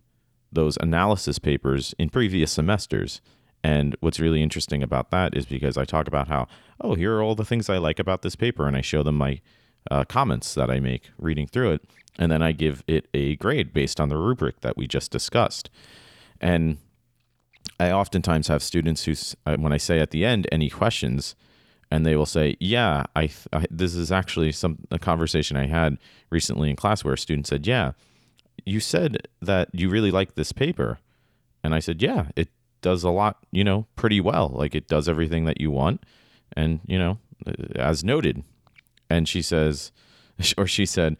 those 0.52 0.76
analysis 0.80 1.38
papers 1.38 1.94
in 1.98 2.10
previous 2.10 2.52
semesters. 2.52 3.20
And 3.66 3.96
what's 3.98 4.20
really 4.20 4.44
interesting 4.44 4.80
about 4.80 5.10
that 5.10 5.36
is 5.36 5.44
because 5.44 5.76
I 5.76 5.84
talk 5.84 6.06
about 6.06 6.28
how, 6.28 6.46
oh, 6.80 6.94
here 6.94 7.16
are 7.16 7.22
all 7.22 7.34
the 7.34 7.44
things 7.44 7.68
I 7.68 7.78
like 7.78 7.98
about 7.98 8.22
this 8.22 8.36
paper, 8.36 8.68
and 8.68 8.76
I 8.76 8.80
show 8.80 9.02
them 9.02 9.16
my 9.16 9.40
uh, 9.90 10.04
comments 10.04 10.54
that 10.54 10.70
I 10.70 10.78
make 10.78 11.10
reading 11.18 11.48
through 11.48 11.72
it, 11.72 11.84
and 12.16 12.30
then 12.30 12.42
I 12.42 12.52
give 12.52 12.84
it 12.86 13.08
a 13.12 13.34
grade 13.34 13.72
based 13.72 13.98
on 13.98 14.08
the 14.08 14.18
rubric 14.18 14.60
that 14.60 14.76
we 14.76 14.86
just 14.86 15.10
discussed. 15.10 15.68
And 16.40 16.78
I 17.80 17.90
oftentimes 17.90 18.46
have 18.46 18.62
students 18.62 19.02
who, 19.02 19.14
uh, 19.44 19.56
when 19.56 19.72
I 19.72 19.78
say 19.78 19.98
at 19.98 20.12
the 20.12 20.24
end, 20.24 20.46
any 20.52 20.70
questions, 20.70 21.34
and 21.90 22.06
they 22.06 22.14
will 22.14 22.24
say, 22.24 22.56
"Yeah, 22.60 23.06
I, 23.16 23.30
I, 23.52 23.66
this 23.68 23.96
is 23.96 24.12
actually 24.12 24.52
some 24.52 24.78
a 24.92 24.98
conversation 25.00 25.56
I 25.56 25.66
had 25.66 25.98
recently 26.30 26.70
in 26.70 26.76
class 26.76 27.02
where 27.02 27.14
a 27.14 27.18
student 27.18 27.48
said, 27.48 27.66
"Yeah, 27.66 27.92
you 28.64 28.78
said 28.78 29.26
that 29.42 29.70
you 29.72 29.88
really 29.88 30.12
like 30.12 30.36
this 30.36 30.52
paper." 30.52 31.00
And 31.64 31.74
I 31.74 31.80
said, 31.80 32.00
"Yeah, 32.00 32.26
it 32.36 32.48
does 32.80 33.02
a 33.04 33.10
lot, 33.10 33.38
you 33.50 33.64
know, 33.64 33.86
pretty 33.96 34.20
well. 34.20 34.52
Like 34.54 34.74
it 34.74 34.88
does 34.88 35.08
everything 35.08 35.44
that 35.44 35.60
you 35.60 35.70
want." 35.70 36.02
And, 36.56 36.80
you 36.86 36.98
know, 36.98 37.18
uh, 37.46 37.52
as 37.76 38.04
noted. 38.04 38.42
And 39.10 39.28
she 39.28 39.42
says 39.42 39.92
or 40.58 40.66
she 40.66 40.86
said, 40.86 41.16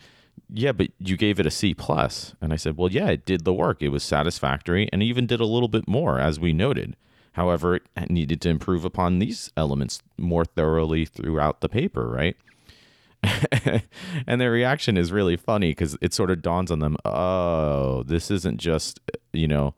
"Yeah, 0.49 0.73
but 0.73 0.89
you 0.99 1.17
gave 1.17 1.41
it 1.41 1.47
a 1.47 1.51
C 1.51 1.75
plus." 1.75 2.35
And 2.41 2.53
I 2.53 2.57
said, 2.57 2.77
"Well, 2.77 2.91
yeah, 2.91 3.09
it 3.09 3.27
did 3.27 3.45
the 3.45 3.55
work. 3.55 3.83
It 3.83 3.89
was 3.91 4.03
satisfactory 4.03 4.89
and 4.93 5.03
even 5.03 5.27
did 5.27 5.41
a 5.41 5.47
little 5.47 5.69
bit 5.69 5.89
more 5.89 6.19
as 6.19 6.41
we 6.41 6.53
noted." 6.53 6.97
However, 7.33 7.77
it 7.77 8.11
needed 8.11 8.41
to 8.43 8.49
improve 8.49 8.87
upon 8.87 9.19
these 9.19 9.51
elements 9.59 10.01
more 10.17 10.47
thoroughly 10.47 11.05
throughout 11.05 11.61
the 11.61 11.69
paper, 11.69 12.09
right? 12.09 12.35
and 14.27 14.41
their 14.41 14.51
reaction 14.51 14.97
is 14.97 15.13
really 15.13 15.37
funny 15.37 15.73
because 15.73 15.99
it 16.01 16.15
sort 16.15 16.31
of 16.31 16.41
dawns 16.41 16.71
on 16.71 16.79
them 16.79 16.97
oh, 17.05 18.03
this 18.05 18.31
isn't 18.31 18.59
just, 18.59 19.01
uh, 19.13 19.19
you 19.33 19.47
know, 19.49 19.75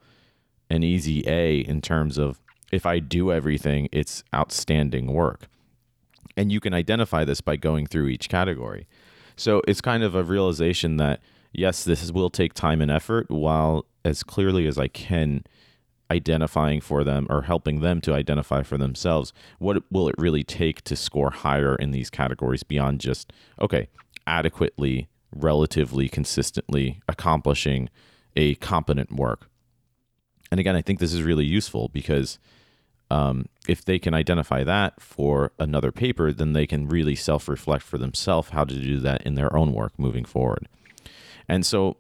an 0.71 0.83
easy 0.83 1.25
A 1.27 1.59
in 1.59 1.81
terms 1.81 2.19
of 2.19 2.41
if 2.71 2.85
I 2.85 2.99
do 2.99 3.33
everything, 3.33 3.89
it's 3.93 4.23
outstanding 4.35 5.13
work. 5.13 5.49
And 6.37 6.53
you 6.53 6.61
can 6.61 6.75
identify 6.75 7.25
this 7.25 7.41
by 7.41 7.57
going 7.57 7.87
through 7.87 8.09
each 8.09 8.29
category. 8.29 8.87
So 9.37 9.63
it's 9.67 9.81
kind 9.81 10.03
of 10.03 10.15
a 10.15 10.23
realization 10.23 10.97
that, 10.99 11.21
yes, 11.53 11.85
this 11.85 12.13
will 12.13 12.31
take 12.31 12.55
time 12.55 12.81
and 12.81 12.91
effort, 12.91 13.31
while 13.31 13.87
as 14.05 14.23
clearly 14.23 14.67
as 14.67 14.79
I 14.79 14.89
can 14.89 15.45
identifying 16.11 16.81
for 16.81 17.05
them 17.05 17.27
or 17.29 17.43
helping 17.43 17.81
them 17.81 18.01
to 18.01 18.15
identify 18.15 18.63
for 18.63 18.79
themselves 18.79 19.33
what 19.59 19.83
will 19.91 20.09
it 20.09 20.15
really 20.19 20.43
take 20.43 20.83
to 20.83 20.97
score 20.97 21.31
higher 21.31 21.77
in 21.77 21.91
these 21.91 22.09
categories 22.09 22.63
beyond 22.63 22.99
just 22.99 23.31
okay 23.61 23.89
adequately 24.27 25.09
relatively 25.35 26.09
consistently 26.09 26.99
accomplishing 27.09 27.91
a 28.37 28.55
competent 28.57 29.13
work 29.13 29.51
and 30.51 30.61
again 30.61 30.77
i 30.77 30.83
think 30.83 30.99
this 30.99 31.13
is 31.13 31.23
really 31.23 31.45
useful 31.45 31.89
because 31.89 32.39
um, 33.11 33.47
if 33.67 33.87
they 33.87 33.99
can 33.99 34.13
identify 34.13 34.63
that 34.65 35.01
for 35.01 35.53
another 35.59 35.91
paper 35.91 36.33
then 36.33 36.53
they 36.53 36.67
can 36.67 36.89
really 36.89 37.15
self-reflect 37.15 37.83
for 37.83 37.97
themselves 37.97 38.51
how 38.51 38.65
to 38.65 38.75
do 38.75 39.01
that 39.01 39.23
in 39.23 39.35
their 39.35 39.55
own 39.57 39.73
work 39.73 39.99
moving 39.99 40.25
forward 40.25 40.69
and 41.49 41.65
so 41.65 41.97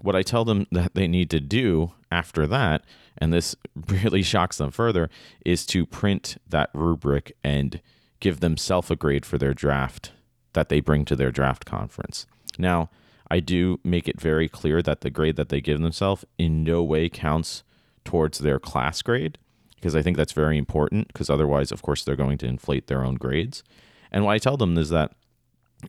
what 0.00 0.16
i 0.16 0.22
tell 0.22 0.44
them 0.44 0.66
that 0.72 0.94
they 0.94 1.06
need 1.06 1.28
to 1.28 1.40
do 1.40 1.92
after 2.10 2.46
that 2.46 2.82
and 3.18 3.32
this 3.32 3.56
really 3.88 4.22
shocks 4.22 4.56
them 4.56 4.70
further, 4.70 5.10
is 5.44 5.66
to 5.66 5.84
print 5.84 6.40
that 6.48 6.70
rubric 6.72 7.36
and 7.44 7.80
give 8.20 8.40
themselves 8.40 8.90
a 8.90 8.96
grade 8.96 9.26
for 9.26 9.36
their 9.36 9.52
draft 9.52 10.12
that 10.54 10.68
they 10.70 10.80
bring 10.80 11.04
to 11.04 11.16
their 11.16 11.30
draft 11.30 11.66
conference. 11.66 12.26
Now, 12.56 12.88
I 13.30 13.40
do 13.40 13.78
make 13.84 14.08
it 14.08 14.20
very 14.20 14.48
clear 14.48 14.80
that 14.82 15.02
the 15.02 15.10
grade 15.10 15.36
that 15.36 15.50
they 15.50 15.60
give 15.60 15.80
themselves 15.80 16.24
in 16.38 16.64
no 16.64 16.82
way 16.82 17.08
counts 17.08 17.62
towards 18.08 18.38
their 18.38 18.58
class 18.58 19.02
grade 19.02 19.36
because 19.74 19.94
I 19.94 20.00
think 20.00 20.16
that's 20.16 20.32
very 20.32 20.56
important 20.56 21.08
because 21.08 21.28
otherwise, 21.28 21.70
of 21.70 21.82
course, 21.82 22.02
they're 22.02 22.16
going 22.16 22.38
to 22.38 22.46
inflate 22.46 22.86
their 22.86 23.04
own 23.04 23.16
grades. 23.16 23.62
And 24.10 24.24
what 24.24 24.32
I 24.32 24.38
tell 24.38 24.56
them 24.56 24.78
is 24.78 24.88
that 24.88 25.12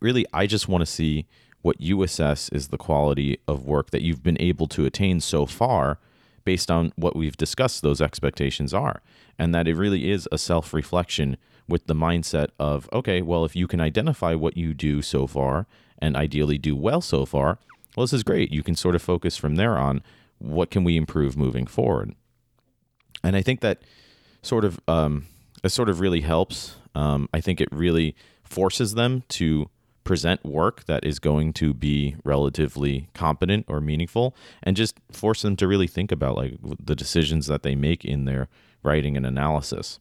really, 0.02 0.26
I 0.34 0.46
just 0.46 0.68
want 0.68 0.82
to 0.82 0.86
see 0.86 1.24
what 1.62 1.80
you 1.80 2.02
assess 2.02 2.50
is 2.50 2.68
the 2.68 2.76
quality 2.76 3.38
of 3.48 3.64
work 3.64 3.88
that 3.90 4.02
you've 4.02 4.22
been 4.22 4.36
able 4.38 4.66
to 4.68 4.84
attain 4.84 5.18
so 5.20 5.46
far 5.46 5.98
based 6.44 6.70
on 6.70 6.92
what 6.96 7.16
we've 7.16 7.38
discussed 7.38 7.80
those 7.80 8.02
expectations 8.02 8.74
are. 8.74 9.00
And 9.38 9.54
that 9.54 9.66
it 9.66 9.74
really 9.74 10.10
is 10.10 10.28
a 10.30 10.36
self-reflection 10.36 11.38
with 11.66 11.86
the 11.86 11.94
mindset 11.94 12.48
of 12.58 12.88
okay 12.92 13.22
well 13.22 13.44
if 13.44 13.54
you 13.54 13.68
can 13.68 13.80
identify 13.80 14.34
what 14.34 14.56
you 14.56 14.74
do 14.74 15.00
so 15.00 15.24
far 15.28 15.68
and 16.00 16.16
ideally 16.16 16.58
do 16.58 16.74
well 16.74 17.00
so 17.00 17.24
far 17.24 17.60
well 17.96 18.04
this 18.04 18.12
is 18.12 18.22
great. 18.22 18.52
You 18.52 18.62
can 18.62 18.74
sort 18.74 18.94
of 18.94 19.02
focus 19.02 19.36
from 19.36 19.56
there 19.56 19.78
on 19.78 20.02
what 20.40 20.70
can 20.70 20.82
we 20.82 20.96
improve 20.96 21.36
moving 21.36 21.66
forward? 21.66 22.14
And 23.22 23.36
i 23.36 23.42
think 23.42 23.60
that 23.60 23.82
sort 24.42 24.64
of 24.64 24.80
um, 24.88 25.26
it 25.62 25.68
sort 25.68 25.88
of 25.88 26.00
really 26.00 26.22
helps. 26.22 26.76
Um, 26.94 27.28
i 27.32 27.40
think 27.40 27.60
it 27.60 27.68
really 27.70 28.16
forces 28.42 28.94
them 28.94 29.22
to 29.28 29.70
present 30.02 30.44
work 30.44 30.84
that 30.86 31.04
is 31.04 31.20
going 31.20 31.52
to 31.52 31.72
be 31.72 32.16
relatively 32.24 33.08
competent 33.14 33.64
or 33.68 33.80
meaningful 33.80 34.34
and 34.62 34.76
just 34.76 34.98
force 35.12 35.42
them 35.42 35.54
to 35.54 35.68
really 35.68 35.86
think 35.86 36.10
about 36.10 36.36
like 36.36 36.56
the 36.62 36.96
decisions 36.96 37.46
that 37.46 37.62
they 37.62 37.76
make 37.76 38.04
in 38.04 38.24
their 38.24 38.48
writing 38.82 39.16
and 39.16 39.24
analysis. 39.24 40.00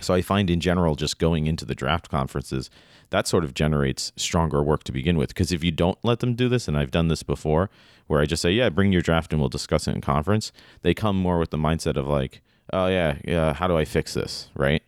So 0.00 0.14
i 0.14 0.22
find 0.22 0.50
in 0.50 0.60
general 0.60 0.96
just 0.96 1.18
going 1.18 1.46
into 1.46 1.64
the 1.64 1.74
draft 1.74 2.08
conferences 2.10 2.70
that 3.12 3.28
sort 3.28 3.44
of 3.44 3.54
generates 3.54 4.12
stronger 4.16 4.62
work 4.62 4.82
to 4.84 4.92
begin 4.92 5.16
with. 5.16 5.28
Because 5.28 5.52
if 5.52 5.62
you 5.62 5.70
don't 5.70 5.98
let 6.02 6.18
them 6.20 6.34
do 6.34 6.48
this 6.48 6.66
and 6.66 6.76
i've 6.76 6.90
done 6.90 7.08
this 7.08 7.22
before 7.22 7.70
where 8.08 8.20
i 8.20 8.26
just 8.26 8.42
say 8.42 8.50
yeah 8.50 8.68
bring 8.68 8.92
your 8.92 9.02
draft 9.02 9.32
and 9.32 9.40
we'll 9.40 9.48
discuss 9.48 9.86
it 9.86 9.94
in 9.94 10.00
conference 10.00 10.50
they 10.82 10.92
come 10.92 11.16
more 11.16 11.38
with 11.38 11.50
the 11.50 11.56
mindset 11.56 11.96
of 11.96 12.06
like 12.06 12.42
oh 12.72 12.88
yeah 12.88 13.16
yeah 13.24 13.52
how 13.52 13.68
do 13.68 13.76
i 13.76 13.84
fix 13.84 14.14
this? 14.14 14.50
Right? 14.54 14.82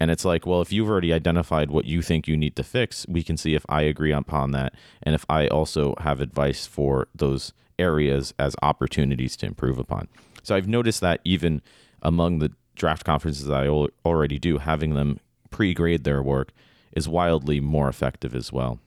And 0.00 0.10
it's 0.10 0.24
like, 0.24 0.44
well, 0.44 0.60
if 0.60 0.72
you've 0.72 0.88
already 0.88 1.12
identified 1.12 1.70
what 1.70 1.84
you 1.84 2.02
think 2.02 2.26
you 2.26 2.36
need 2.36 2.56
to 2.56 2.64
fix, 2.64 3.06
we 3.08 3.22
can 3.22 3.36
see 3.36 3.54
if 3.54 3.64
I 3.68 3.82
agree 3.82 4.12
upon 4.12 4.50
that 4.50 4.74
and 5.02 5.14
if 5.14 5.24
I 5.28 5.46
also 5.46 5.94
have 6.00 6.20
advice 6.20 6.66
for 6.66 7.06
those 7.14 7.52
areas 7.78 8.34
as 8.38 8.56
opportunities 8.60 9.36
to 9.36 9.46
improve 9.46 9.78
upon. 9.78 10.08
So 10.42 10.56
I've 10.56 10.68
noticed 10.68 11.00
that 11.00 11.20
even 11.24 11.62
among 12.02 12.40
the 12.40 12.52
draft 12.74 13.04
conferences 13.04 13.48
I 13.48 13.68
already 13.68 14.38
do, 14.38 14.58
having 14.58 14.94
them 14.94 15.20
pre 15.50 15.74
grade 15.74 16.04
their 16.04 16.22
work 16.22 16.52
is 16.94 17.08
wildly 17.08 17.60
more 17.60 17.88
effective 17.88 18.34
as 18.34 18.52
well 18.52 18.78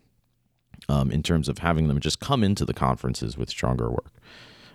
um, 0.89 1.11
in 1.11 1.23
terms 1.23 1.49
of 1.49 1.59
having 1.59 1.87
them 1.87 1.99
just 1.99 2.19
come 2.19 2.43
into 2.43 2.65
the 2.65 2.73
conferences 2.73 3.37
with 3.37 3.49
stronger 3.49 3.89
work. 3.89 4.13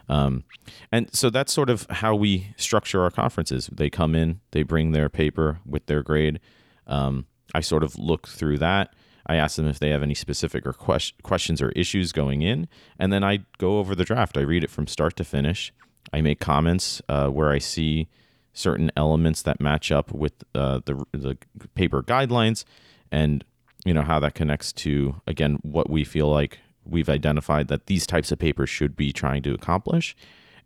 Um, 0.08 0.44
and 0.90 1.14
so 1.14 1.30
that's 1.30 1.52
sort 1.52 1.70
of 1.70 1.86
how 1.88 2.14
we 2.14 2.54
structure 2.56 3.02
our 3.02 3.10
conferences. 3.10 3.70
They 3.72 3.88
come 3.88 4.14
in, 4.14 4.40
they 4.50 4.62
bring 4.62 4.92
their 4.92 5.08
paper 5.08 5.60
with 5.64 5.86
their 5.86 6.02
grade. 6.02 6.40
Um, 6.86 7.26
I 7.54 7.60
sort 7.60 7.82
of 7.82 7.98
look 7.98 8.28
through 8.28 8.58
that. 8.58 8.94
I 9.26 9.36
ask 9.36 9.56
them 9.56 9.68
if 9.68 9.78
they 9.78 9.90
have 9.90 10.02
any 10.02 10.14
specific 10.14 10.66
or 10.66 10.72
quest- 10.72 11.22
questions 11.22 11.62
or 11.62 11.70
issues 11.70 12.12
going 12.12 12.42
in, 12.42 12.68
and 12.98 13.12
then 13.12 13.22
I 13.22 13.44
go 13.58 13.78
over 13.78 13.94
the 13.94 14.04
draft. 14.04 14.36
I 14.36 14.40
read 14.40 14.64
it 14.64 14.70
from 14.70 14.86
start 14.88 15.16
to 15.16 15.24
finish. 15.24 15.72
I 16.12 16.20
make 16.20 16.40
comments 16.40 17.00
uh, 17.08 17.28
where 17.28 17.50
I 17.50 17.58
see 17.58 18.08
certain 18.52 18.90
elements 18.96 19.40
that 19.42 19.60
match 19.60 19.92
up 19.92 20.12
with 20.12 20.32
uh, 20.54 20.80
the 20.84 21.04
the 21.12 21.38
paper 21.74 22.02
guidelines, 22.02 22.64
and 23.12 23.45
you 23.85 23.95
know 23.95 24.02
how 24.02 24.19
that 24.19 24.35
connects 24.35 24.73
to 24.73 25.21
again 25.26 25.59
what 25.62 25.88
we 25.88 26.02
feel 26.02 26.28
like 26.28 26.59
we've 26.85 27.09
identified 27.09 27.69
that 27.69 27.87
these 27.87 28.07
types 28.07 28.33
of 28.33 28.38
papers 28.38 28.69
should 28.69 28.97
be 28.97 29.12
trying 29.12 29.42
to 29.42 29.54
accomplish. 29.54 30.16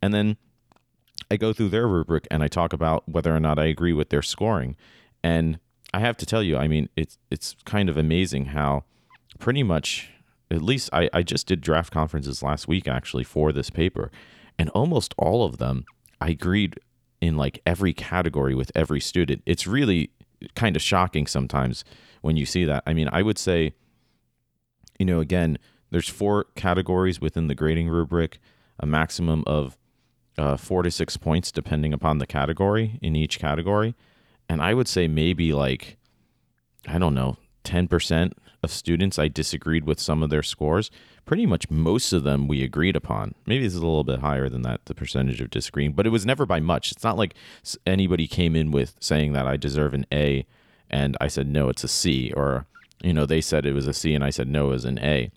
And 0.00 0.15
then 0.15 0.37
I 1.31 1.37
go 1.37 1.53
through 1.53 1.71
their 1.71 1.87
rubric 1.87 2.26
and 2.31 2.43
I 2.43 2.49
talk 2.49 2.73
about 2.73 3.09
whether 3.09 3.35
or 3.35 3.41
not 3.41 3.59
I 3.59 3.67
agree 3.67 3.93
with 3.93 4.11
their 4.11 4.23
scoring. 4.23 4.76
And 5.23 5.59
I 5.93 6.00
have 6.00 6.17
to 6.19 6.26
tell 6.26 6.43
you, 6.43 6.57
I 6.57 6.69
mean, 6.69 6.88
it's 6.97 7.19
it's 7.31 7.57
kind 7.65 7.88
of 7.88 7.97
amazing 7.97 8.47
how 8.47 8.85
pretty 9.38 9.62
much 9.62 10.11
at 10.50 10.62
least 10.62 10.88
I, 10.93 11.11
I 11.12 11.23
just 11.23 11.47
did 11.47 11.61
draft 11.61 11.93
conferences 11.93 12.43
last 12.43 12.69
week 12.69 12.87
actually 12.87 13.25
for 13.25 13.53
this 13.53 13.71
paper. 13.71 14.11
And 14.59 14.71
almost 14.71 15.15
all 15.19 15.45
of 15.45 15.59
them 15.59 15.85
I 16.21 16.31
agreed 16.31 16.79
in 17.21 17.37
like 17.37 17.61
every 17.67 17.93
category 17.93 18.55
with 18.55 18.71
every 18.75 19.00
student. 19.00 19.42
It's 19.47 19.66
really 19.66 20.11
kind 20.54 20.76
of 20.76 20.82
shocking 20.82 21.26
sometimes 21.26 21.85
when 22.22 22.37
you 22.37 22.46
see 22.46 22.64
that. 22.64 22.82
I 22.87 22.92
mean, 22.92 23.09
I 23.12 23.22
would 23.22 23.38
say, 23.38 23.74
you 24.98 25.06
know, 25.06 25.20
again, 25.20 25.59
there's 25.90 26.09
four 26.09 26.46
categories 26.54 27.20
within 27.20 27.46
the 27.46 27.54
grading 27.54 27.88
rubric, 27.88 28.38
a 28.80 28.87
maximum 28.87 29.44
of 29.46 29.76
uh, 30.38 30.56
four 30.56 30.82
to 30.82 30.90
six 30.90 31.16
points 31.16 31.50
depending 31.50 31.92
upon 31.92 32.18
the 32.18 32.26
category 32.26 32.98
in 33.02 33.16
each 33.16 33.38
category. 33.38 33.94
And 34.48 34.61
I 34.61 34.74
would 34.74 34.88
say 34.88 35.09
maybe 35.09 35.52
like, 35.52 35.96
I 36.87 36.98
don't 36.98 37.14
know, 37.14 37.37
10% 37.64 38.32
of 38.66 38.70
students 38.70 39.18
I 39.18 39.29
disagreed 39.29 39.85
with 39.85 39.98
some 39.98 40.22
of 40.22 40.29
their 40.31 40.42
scores. 40.42 40.90
Pretty 41.24 41.46
much 41.46 41.70
most 41.70 42.12
of 42.12 42.22
them 42.22 42.46
we 42.46 42.62
agreed 42.62 42.94
upon. 42.94 43.35
Maybe 43.46 43.64
it's 43.64 43.74
a 43.74 43.79
little 43.79 44.05
bit 44.05 44.20
higher 44.20 44.48
than 44.48 44.62
that, 44.62 44.85
the 44.85 44.94
percentage 44.94 45.40
of 45.40 45.50
disagreeing, 45.50 45.92
but 45.92 46.07
it 46.07 46.11
was 46.11 46.26
never 46.26 46.44
by 46.44 46.61
much. 46.61 46.92
It's 46.92 47.05
not 47.05 47.16
like 47.16 47.35
anybody 47.87 48.26
came 48.26 48.55
in 48.55 48.70
with 48.70 48.94
saying 49.00 49.33
that 49.33 49.46
I 49.46 49.57
deserve 49.57 49.94
an 49.94 50.07
A 50.12 50.46
and 50.90 51.16
I 51.20 51.29
said, 51.29 51.48
no, 51.48 51.68
it's 51.68 51.83
a 51.83 51.88
C, 51.88 52.33
or, 52.37 52.66
you 53.02 53.12
know, 53.12 53.26
they 53.26 53.40
said 53.40 53.64
it 53.64 53.72
was 53.72 53.87
a 53.87 53.94
C 53.94 54.14
and 54.14 54.22
I 54.22 54.31
said, 54.31 54.48
no, 54.48 54.66
it 54.66 54.72
was 54.72 54.85
an 54.85 54.98
A 54.98 55.31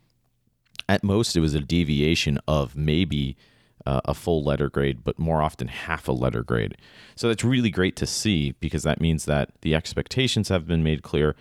at 0.89 1.03
most 1.03 1.37
it 1.37 1.39
was 1.39 1.53
a 1.53 1.59
deviation 1.61 2.39
of 2.47 2.75
maybe 2.75 3.37
uh, 3.85 4.01
a 4.05 4.13
full 4.13 4.43
letter 4.43 4.69
grade, 4.69 5.03
but 5.03 5.19
more 5.19 5.41
often 5.41 5.67
half 5.67 6.07
a 6.07 6.11
letter 6.11 6.43
grade. 6.43 6.75
So 7.15 7.27
that's 7.27 7.43
really 7.43 7.69
great 7.69 7.95
to 7.97 8.05
see 8.05 8.51
because 8.59 8.83
that 8.83 8.99
means 8.99 9.25
that 9.25 9.51
the 9.61 9.75
expectations 9.75 10.49
have 10.49 10.67
been 10.67 10.83
made 10.83 11.03
clear 11.03 11.35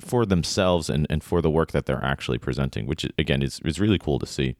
for 0.00 0.26
themselves 0.26 0.90
and, 0.90 1.06
and 1.10 1.22
for 1.22 1.40
the 1.40 1.50
work 1.50 1.72
that 1.72 1.86
they're 1.86 2.04
actually 2.04 2.38
presenting, 2.38 2.86
which 2.86 3.06
again 3.18 3.42
is, 3.42 3.60
is 3.64 3.80
really 3.80 3.98
cool 3.98 4.18
to 4.18 4.26
see. 4.26 4.56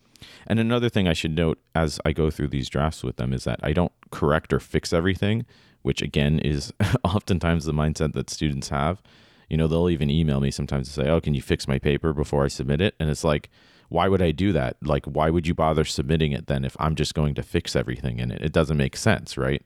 And 0.47 0.61
another 0.61 0.89
thing 0.89 1.09
I 1.09 1.15
should 1.15 1.35
note 1.35 1.59
as 1.75 1.99
I 2.05 2.13
go 2.13 2.31
through 2.31 2.49
these 2.49 2.69
drafts 2.69 3.03
with 3.03 3.17
them 3.17 3.33
is 3.33 3.45
that 3.45 3.61
I 3.63 3.73
don't 3.73 3.93
correct 4.11 4.53
or 4.53 4.61
fix 4.61 4.93
everything, 4.93 5.47
which 5.83 6.03
again 6.03 6.39
is 6.39 6.73
oftentimes 7.05 7.65
the 7.65 7.73
mindset 7.73 8.13
that 8.13 8.31
students 8.31 8.69
have 8.69 9.03
you 9.51 9.57
know, 9.57 9.67
they'll 9.67 9.91
even 9.91 10.09
email 10.09 10.41
me 10.41 10.53
sometimes 10.53 10.87
to 10.87 10.95
say, 10.95 11.11
"Oh, 11.11 11.21
can 11.21 11.35
you 11.35 11.43
fix 11.43 11.67
my 11.67 11.79
paper 11.79 12.13
before 12.13 12.45
I 12.45 12.49
submit 12.49 12.81
it?" 12.81 12.95
And 13.01 13.11
it's 13.11 13.25
like, 13.25 13.51
why 13.91 14.09
would 14.09 14.23
I 14.23 14.31
do 14.31 14.53
that? 14.53 14.77
Like, 14.83 15.05
why 15.05 15.31
would 15.31 15.47
you 15.47 15.55
bother 15.55 15.85
submitting 15.85 16.33
it 16.33 16.47
then 16.47 16.65
if 16.65 16.77
I'm 16.81 16.95
just 16.95 17.15
going 17.15 17.35
to 17.35 17.43
fix 17.43 17.77
everything 17.77 18.19
in 18.19 18.31
it? 18.31 18.43
It 18.43 18.53
doesn't 18.53 18.77
make 18.77 18.97
sense, 18.97 19.37
right? 19.37 19.63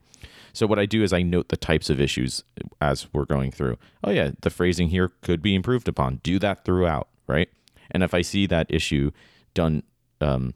So 0.52 0.66
what 0.66 0.78
I 0.78 0.86
do 0.86 1.02
is 1.02 1.12
I 1.12 1.22
note 1.22 1.48
the 1.48 1.56
types 1.56 1.90
of 1.90 2.00
issues 2.00 2.42
as 2.80 3.06
we're 3.12 3.24
going 3.24 3.50
through. 3.50 3.76
Oh 4.02 4.10
yeah, 4.10 4.32
the 4.40 4.50
phrasing 4.50 4.88
here 4.88 5.12
could 5.22 5.42
be 5.42 5.54
improved 5.54 5.88
upon. 5.88 6.20
Do 6.22 6.38
that 6.40 6.64
throughout, 6.64 7.08
right? 7.26 7.48
And 7.90 8.02
if 8.02 8.14
I 8.14 8.22
see 8.22 8.46
that 8.46 8.66
issue 8.68 9.10
done, 9.52 9.82
um, 10.20 10.54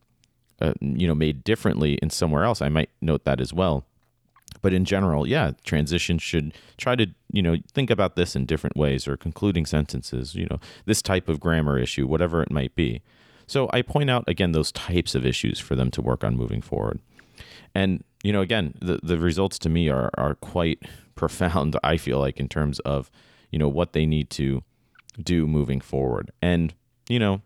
uh, 0.61 0.73
you 0.81 1.07
know, 1.07 1.15
made 1.15 1.45
differently 1.45 1.95
in 1.95 2.11
somewhere 2.11 2.45
else, 2.45 2.63
I 2.63 2.69
might 2.69 2.91
note 3.01 3.25
that 3.25 3.41
as 3.41 3.53
well 3.53 3.85
but 4.61 4.73
in 4.73 4.85
general, 4.85 5.27
yeah, 5.27 5.53
transitions 5.65 6.23
should 6.23 6.53
try 6.77 6.97
to, 6.97 7.07
you 7.33 7.43
know, 7.43 7.57
think 7.73 7.91
about 7.91 8.17
this 8.17 8.35
in 8.35 8.47
different 8.47 8.77
ways 8.77 9.07
or 9.07 9.17
concluding 9.17 9.67
sentences, 9.67 10.35
you 10.35 10.47
know, 10.51 10.59
this 10.85 11.03
type 11.03 11.29
of 11.29 11.41
grammar 11.41 11.79
issue, 11.79 12.07
whatever 12.07 12.43
it 12.43 12.51
might 12.51 12.75
be. 12.75 13.03
So 13.49 13.69
I 13.73 13.83
point 13.83 14.11
out 14.11 14.25
again 14.29 14.53
those 14.53 14.71
types 14.71 15.15
of 15.15 15.27
issues 15.27 15.59
for 15.59 15.75
them 15.75 15.91
to 15.93 16.03
work 16.03 16.23
on 16.23 16.37
moving 16.37 16.61
forward. 16.61 17.01
And, 17.75 18.05
you 18.23 18.33
know, 18.33 18.43
again, 18.43 18.75
the, 18.81 19.01
the 19.03 19.19
results 19.19 19.59
to 19.61 19.69
me 19.69 19.89
are, 19.89 20.11
are 20.17 20.35
quite 20.37 20.83
profound, 21.15 21.77
I 21.83 21.97
feel 21.97 22.19
like, 22.19 22.39
in 22.39 22.49
terms 22.49 22.79
of, 22.81 23.11
you 23.51 23.59
know, 23.59 23.69
what 23.69 23.93
they 23.95 24.07
need 24.07 24.31
to 24.31 24.63
do 25.21 25.47
moving 25.47 25.81
forward. 25.81 26.31
And, 26.41 26.75
you 27.09 27.19
know, 27.19 27.41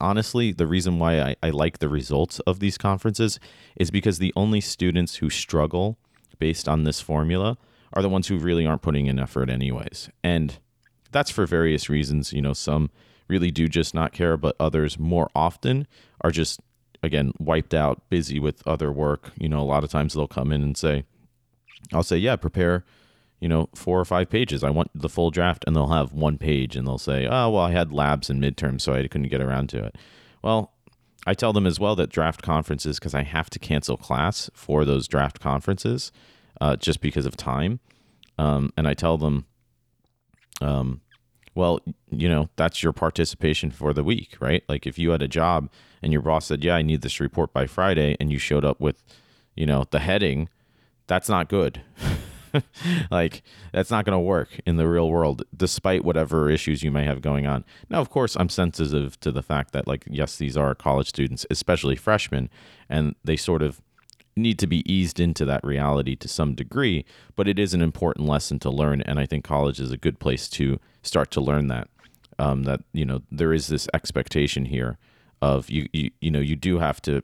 honestly, 0.00 0.52
the 0.52 0.66
reason 0.66 0.98
why 0.98 1.20
I, 1.20 1.36
I 1.42 1.50
like 1.50 1.78
the 1.78 1.88
results 1.88 2.38
of 2.40 2.60
these 2.60 2.78
conferences 2.78 3.40
is 3.76 3.90
because 3.90 4.18
the 4.18 4.32
only 4.36 4.60
students 4.60 5.16
who 5.16 5.30
struggle 5.30 5.98
based 6.38 6.68
on 6.68 6.84
this 6.84 7.00
formula 7.00 7.56
are 7.94 8.02
the 8.02 8.08
ones 8.08 8.28
who 8.28 8.38
really 8.38 8.66
aren't 8.66 8.82
putting 8.82 9.06
in 9.06 9.18
effort 9.18 9.48
anyways. 9.48 10.10
And 10.22 10.58
that's 11.10 11.30
for 11.30 11.46
various 11.46 11.88
reasons. 11.88 12.32
You 12.32 12.42
know, 12.42 12.52
some 12.52 12.90
really 13.28 13.50
do 13.50 13.68
just 13.68 13.94
not 13.94 14.12
care, 14.12 14.36
but 14.36 14.56
others 14.60 14.98
more 14.98 15.30
often 15.34 15.86
are 16.20 16.30
just, 16.30 16.60
again, 17.02 17.32
wiped 17.38 17.74
out, 17.74 18.08
busy 18.10 18.38
with 18.38 18.66
other 18.66 18.92
work. 18.92 19.32
You 19.38 19.48
know, 19.48 19.60
a 19.60 19.62
lot 19.64 19.84
of 19.84 19.90
times 19.90 20.14
they'll 20.14 20.28
come 20.28 20.52
in 20.52 20.62
and 20.62 20.76
say, 20.76 21.04
I'll 21.92 22.02
say, 22.02 22.16
yeah, 22.16 22.36
prepare, 22.36 22.84
you 23.40 23.48
know, 23.48 23.68
four 23.74 23.98
or 24.00 24.04
five 24.04 24.30
pages. 24.30 24.62
I 24.62 24.70
want 24.70 24.90
the 24.94 25.08
full 25.08 25.30
draft. 25.30 25.64
And 25.66 25.74
they'll 25.74 25.88
have 25.88 26.12
one 26.12 26.38
page 26.38 26.76
and 26.76 26.86
they'll 26.86 26.98
say, 26.98 27.26
oh, 27.26 27.50
well, 27.50 27.64
I 27.64 27.72
had 27.72 27.92
labs 27.92 28.30
and 28.30 28.42
midterms, 28.42 28.82
so 28.82 28.94
I 28.94 29.06
couldn't 29.08 29.28
get 29.28 29.40
around 29.40 29.68
to 29.70 29.84
it. 29.84 29.96
Well, 30.42 30.72
I 31.26 31.34
tell 31.34 31.54
them 31.54 31.66
as 31.66 31.80
well 31.80 31.96
that 31.96 32.10
draft 32.10 32.42
conferences, 32.42 32.98
because 32.98 33.14
I 33.14 33.22
have 33.22 33.48
to 33.50 33.58
cancel 33.58 33.96
class 33.96 34.50
for 34.52 34.84
those 34.84 35.08
draft 35.08 35.40
conferences 35.40 36.12
uh, 36.60 36.76
just 36.76 37.00
because 37.00 37.24
of 37.24 37.36
time. 37.36 37.80
Um, 38.36 38.72
and 38.76 38.86
I 38.86 38.94
tell 38.94 39.16
them, 39.16 39.46
um, 40.60 41.00
well, 41.54 41.80
you 42.10 42.28
know, 42.28 42.48
that's 42.56 42.82
your 42.82 42.92
participation 42.92 43.70
for 43.70 43.92
the 43.92 44.04
week, 44.04 44.36
right? 44.40 44.64
Like 44.68 44.86
if 44.86 44.98
you 44.98 45.10
had 45.10 45.22
a 45.22 45.28
job 45.28 45.70
and 46.02 46.12
your 46.12 46.22
boss 46.22 46.46
said, 46.46 46.64
yeah, 46.64 46.74
I 46.74 46.82
need 46.82 47.02
this 47.02 47.20
report 47.20 47.52
by 47.52 47.66
Friday, 47.66 48.16
and 48.20 48.32
you 48.32 48.38
showed 48.38 48.64
up 48.64 48.80
with, 48.80 49.02
you 49.54 49.66
know, 49.66 49.84
the 49.90 50.00
heading, 50.00 50.48
that's 51.06 51.28
not 51.28 51.48
good. 51.48 51.80
like 53.10 53.42
that's 53.72 53.90
not 53.90 54.04
going 54.04 54.14
to 54.14 54.18
work 54.18 54.60
in 54.66 54.76
the 54.76 54.88
real 54.88 55.08
world 55.08 55.42
despite 55.56 56.04
whatever 56.04 56.50
issues 56.50 56.82
you 56.82 56.90
may 56.90 57.04
have 57.04 57.20
going 57.20 57.46
on. 57.46 57.64
Now, 57.88 58.00
of 58.00 58.10
course, 58.10 58.36
I'm 58.36 58.48
sensitive 58.48 59.18
to 59.20 59.32
the 59.32 59.42
fact 59.42 59.72
that 59.72 59.86
like 59.86 60.04
yes, 60.08 60.36
these 60.36 60.56
are 60.56 60.74
college 60.74 61.08
students, 61.08 61.46
especially 61.50 61.96
freshmen, 61.96 62.50
and 62.88 63.14
they 63.24 63.36
sort 63.36 63.62
of 63.62 63.80
need 64.36 64.58
to 64.58 64.66
be 64.66 64.90
eased 64.90 65.20
into 65.20 65.44
that 65.44 65.64
reality 65.64 66.16
to 66.16 66.28
some 66.28 66.54
degree, 66.54 67.04
but 67.36 67.46
it 67.46 67.58
is 67.58 67.72
an 67.72 67.80
important 67.80 68.28
lesson 68.28 68.58
to 68.58 68.70
learn 68.70 69.00
and 69.02 69.18
I 69.18 69.26
think 69.26 69.44
college 69.44 69.80
is 69.80 69.92
a 69.92 69.96
good 69.96 70.18
place 70.18 70.48
to 70.50 70.80
start 71.04 71.30
to 71.32 71.40
learn 71.40 71.68
that 71.68 71.88
um, 72.38 72.64
that 72.64 72.80
you 72.92 73.04
know 73.04 73.22
there 73.30 73.52
is 73.52 73.68
this 73.68 73.88
expectation 73.94 74.64
here 74.64 74.98
of 75.40 75.70
you, 75.70 75.88
you 75.92 76.10
you 76.20 76.30
know 76.30 76.40
you 76.40 76.56
do 76.56 76.78
have 76.78 77.00
to 77.02 77.22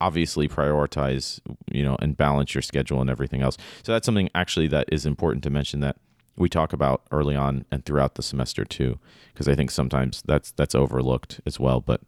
obviously 0.00 0.48
prioritize 0.48 1.40
you 1.70 1.84
know 1.84 1.96
and 2.00 2.16
balance 2.16 2.54
your 2.54 2.62
schedule 2.62 3.00
and 3.00 3.10
everything 3.10 3.42
else. 3.42 3.56
So 3.82 3.92
that's 3.92 4.06
something 4.06 4.30
actually 4.34 4.68
that 4.68 4.88
is 4.90 5.06
important 5.06 5.44
to 5.44 5.50
mention 5.50 5.80
that 5.80 5.96
we 6.36 6.48
talk 6.48 6.72
about 6.72 7.02
early 7.10 7.36
on 7.36 7.66
and 7.70 7.84
throughout 7.84 8.14
the 8.14 8.22
semester 8.22 8.64
too 8.64 8.98
because 9.32 9.46
i 9.46 9.54
think 9.54 9.70
sometimes 9.70 10.22
that's 10.26 10.52
that's 10.52 10.74
overlooked 10.74 11.40
as 11.46 11.60
well. 11.60 11.80
But 11.80 12.00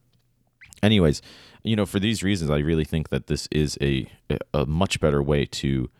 anyways 0.82 1.22
you 1.62 1.76
know 1.76 1.86
for 1.86 2.00
these 2.00 2.24
reasons 2.24 2.50
i 2.50 2.58
really 2.58 2.84
think 2.84 3.10
that 3.10 3.26
this 3.28 3.46
is 3.52 3.78
a 3.80 4.10
a 4.52 4.66
much 4.66 4.98
better 5.00 5.22
way 5.22 5.44
to 5.44 5.90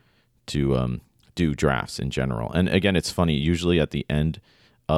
to 0.47 0.77
um, 0.77 1.01
do 1.35 1.55
drafts 1.55 1.99
in 1.99 2.11
general. 2.11 2.51
And 2.53 2.69
again 2.69 2.97
it's 2.97 3.11
funny 3.11 3.35
usually 3.35 3.79
at 3.79 3.91
the 3.91 4.07
end 4.09 4.41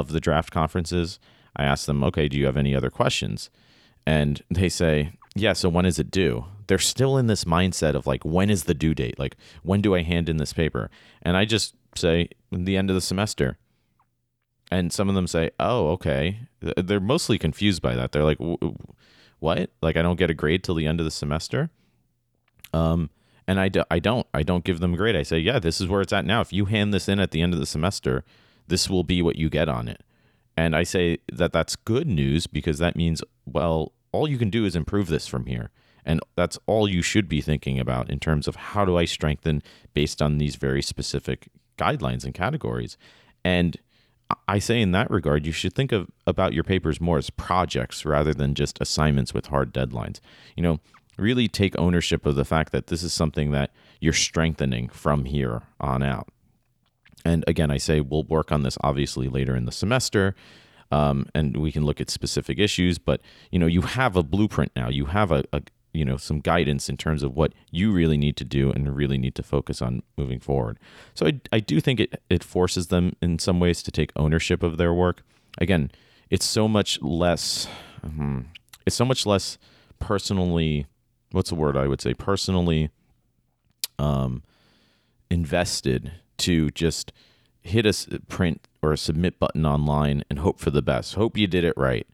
of 0.00 0.08
the 0.12 0.20
draft 0.20 0.50
conferences 0.50 1.18
i 1.56 1.64
ask 1.64 1.86
them 1.86 2.02
okay 2.02 2.28
do 2.28 2.36
you 2.38 2.46
have 2.46 2.56
any 2.56 2.74
other 2.74 2.90
questions? 2.90 3.50
And 4.06 4.42
they 4.50 4.68
say 4.68 5.12
yeah 5.34 5.52
so 5.52 5.68
when 5.68 5.86
is 5.86 5.98
it 5.98 6.10
due? 6.10 6.44
They're 6.66 6.78
still 6.78 7.16
in 7.16 7.26
this 7.26 7.44
mindset 7.44 7.94
of 7.94 8.06
like 8.06 8.24
when 8.24 8.50
is 8.50 8.64
the 8.64 8.74
due 8.74 8.94
date? 8.94 9.18
Like 9.18 9.36
when 9.62 9.80
do 9.80 9.94
i 9.94 10.02
hand 10.02 10.28
in 10.28 10.36
this 10.36 10.52
paper? 10.52 10.90
And 11.22 11.36
i 11.36 11.44
just 11.44 11.74
say 11.94 12.28
the 12.50 12.76
end 12.76 12.90
of 12.90 12.94
the 12.94 13.00
semester. 13.00 13.58
And 14.70 14.92
some 14.92 15.08
of 15.08 15.14
them 15.14 15.26
say 15.26 15.50
oh 15.58 15.88
okay. 15.90 16.40
They're 16.60 17.00
mostly 17.00 17.38
confused 17.38 17.82
by 17.82 17.94
that. 17.94 18.12
They're 18.12 18.24
like 18.24 18.38
what? 19.38 19.70
Like 19.80 19.96
i 19.96 20.02
don't 20.02 20.18
get 20.18 20.30
a 20.30 20.34
grade 20.34 20.64
till 20.64 20.74
the 20.74 20.86
end 20.86 21.00
of 21.00 21.04
the 21.04 21.10
semester? 21.10 21.70
Um 22.72 23.10
and 23.46 23.60
I, 23.60 23.68
do, 23.68 23.84
I 23.90 23.98
don't 23.98 24.26
i 24.32 24.42
don't 24.42 24.64
give 24.64 24.80
them 24.80 24.94
a 24.94 24.96
grade. 24.96 25.16
I 25.16 25.22
say 25.22 25.38
yeah 25.38 25.58
this 25.58 25.80
is 25.80 25.86
where 25.86 26.00
it's 26.00 26.12
at 26.12 26.26
now. 26.26 26.40
If 26.40 26.52
you 26.52 26.64
hand 26.66 26.92
this 26.92 27.08
in 27.08 27.20
at 27.20 27.30
the 27.30 27.42
end 27.42 27.54
of 27.54 27.60
the 27.60 27.66
semester 27.66 28.24
this 28.66 28.88
will 28.88 29.04
be 29.04 29.22
what 29.22 29.36
you 29.36 29.48
get 29.48 29.68
on 29.68 29.88
it 29.88 30.02
and 30.56 30.74
i 30.74 30.82
say 30.82 31.18
that 31.32 31.52
that's 31.52 31.76
good 31.76 32.06
news 32.06 32.46
because 32.46 32.78
that 32.78 32.96
means 32.96 33.22
well 33.46 33.92
all 34.12 34.28
you 34.28 34.38
can 34.38 34.50
do 34.50 34.64
is 34.64 34.76
improve 34.76 35.08
this 35.08 35.26
from 35.26 35.46
here 35.46 35.70
and 36.04 36.20
that's 36.36 36.58
all 36.66 36.88
you 36.88 37.02
should 37.02 37.28
be 37.28 37.40
thinking 37.40 37.78
about 37.78 38.10
in 38.10 38.20
terms 38.20 38.46
of 38.46 38.56
how 38.56 38.84
do 38.84 38.96
I 38.96 39.04
strengthen 39.04 39.62
based 39.94 40.20
on 40.20 40.38
these 40.38 40.56
very 40.56 40.82
specific 40.82 41.48
guidelines 41.78 42.24
and 42.24 42.34
categories. 42.34 42.96
And 43.44 43.76
I 44.48 44.58
say 44.58 44.80
in 44.80 44.92
that 44.92 45.10
regard, 45.10 45.46
you 45.46 45.52
should 45.52 45.74
think 45.74 45.92
of 45.92 46.08
about 46.26 46.52
your 46.52 46.64
papers 46.64 47.00
more 47.00 47.18
as 47.18 47.30
projects 47.30 48.04
rather 48.04 48.34
than 48.34 48.54
just 48.54 48.80
assignments 48.80 49.32
with 49.32 49.46
hard 49.46 49.72
deadlines. 49.72 50.20
You 50.56 50.62
know, 50.62 50.80
really 51.16 51.48
take 51.48 51.78
ownership 51.78 52.26
of 52.26 52.34
the 52.34 52.44
fact 52.44 52.72
that 52.72 52.88
this 52.88 53.02
is 53.02 53.12
something 53.12 53.50
that 53.52 53.72
you're 54.00 54.12
strengthening 54.12 54.88
from 54.88 55.24
here 55.24 55.62
on 55.80 56.02
out. 56.02 56.28
And 57.24 57.44
again, 57.46 57.70
I 57.70 57.78
say 57.78 58.00
we'll 58.00 58.24
work 58.24 58.52
on 58.52 58.62
this 58.62 58.76
obviously 58.82 59.28
later 59.28 59.56
in 59.56 59.64
the 59.64 59.72
semester. 59.72 60.34
Um, 60.90 61.26
and 61.34 61.56
we 61.56 61.72
can 61.72 61.84
look 61.84 62.00
at 62.00 62.10
specific 62.10 62.58
issues, 62.58 62.98
but 62.98 63.20
you 63.50 63.58
know, 63.58 63.66
you 63.66 63.82
have 63.82 64.16
a 64.16 64.22
blueprint 64.22 64.72
now. 64.76 64.88
You 64.88 65.06
have 65.06 65.32
a, 65.32 65.42
a, 65.52 65.62
you 65.94 66.04
know 66.04 66.16
some 66.18 66.40
guidance 66.40 66.88
in 66.88 66.96
terms 66.96 67.22
of 67.22 67.34
what 67.34 67.54
you 67.70 67.92
really 67.92 68.18
need 68.18 68.36
to 68.36 68.44
do 68.44 68.70
and 68.70 68.94
really 68.94 69.16
need 69.16 69.34
to 69.36 69.42
focus 69.42 69.80
on 69.80 70.02
moving 70.18 70.40
forward 70.40 70.78
so 71.14 71.26
i, 71.26 71.40
I 71.52 71.60
do 71.60 71.80
think 71.80 72.00
it, 72.00 72.20
it 72.28 72.44
forces 72.44 72.88
them 72.88 73.14
in 73.22 73.38
some 73.38 73.60
ways 73.60 73.82
to 73.84 73.90
take 73.90 74.10
ownership 74.16 74.62
of 74.62 74.76
their 74.76 74.92
work 74.92 75.22
again 75.56 75.90
it's 76.28 76.44
so 76.44 76.68
much 76.68 77.00
less 77.00 77.68
hmm, 78.02 78.40
it's 78.84 78.96
so 78.96 79.04
much 79.04 79.24
less 79.24 79.56
personally 80.00 80.86
what's 81.30 81.50
the 81.50 81.54
word 81.54 81.76
i 81.76 81.86
would 81.86 82.00
say 82.00 82.12
personally 82.12 82.90
um, 83.98 84.42
invested 85.30 86.12
to 86.38 86.70
just 86.70 87.12
hit 87.64 87.86
a 87.86 88.20
print 88.28 88.68
or 88.82 88.92
a 88.92 88.98
submit 88.98 89.38
button 89.40 89.64
online 89.64 90.22
and 90.28 90.38
hope 90.38 90.60
for 90.60 90.70
the 90.70 90.82
best. 90.82 91.14
Hope 91.14 91.36
you 91.36 91.46
did 91.46 91.64
it 91.64 91.74
right. 91.76 92.06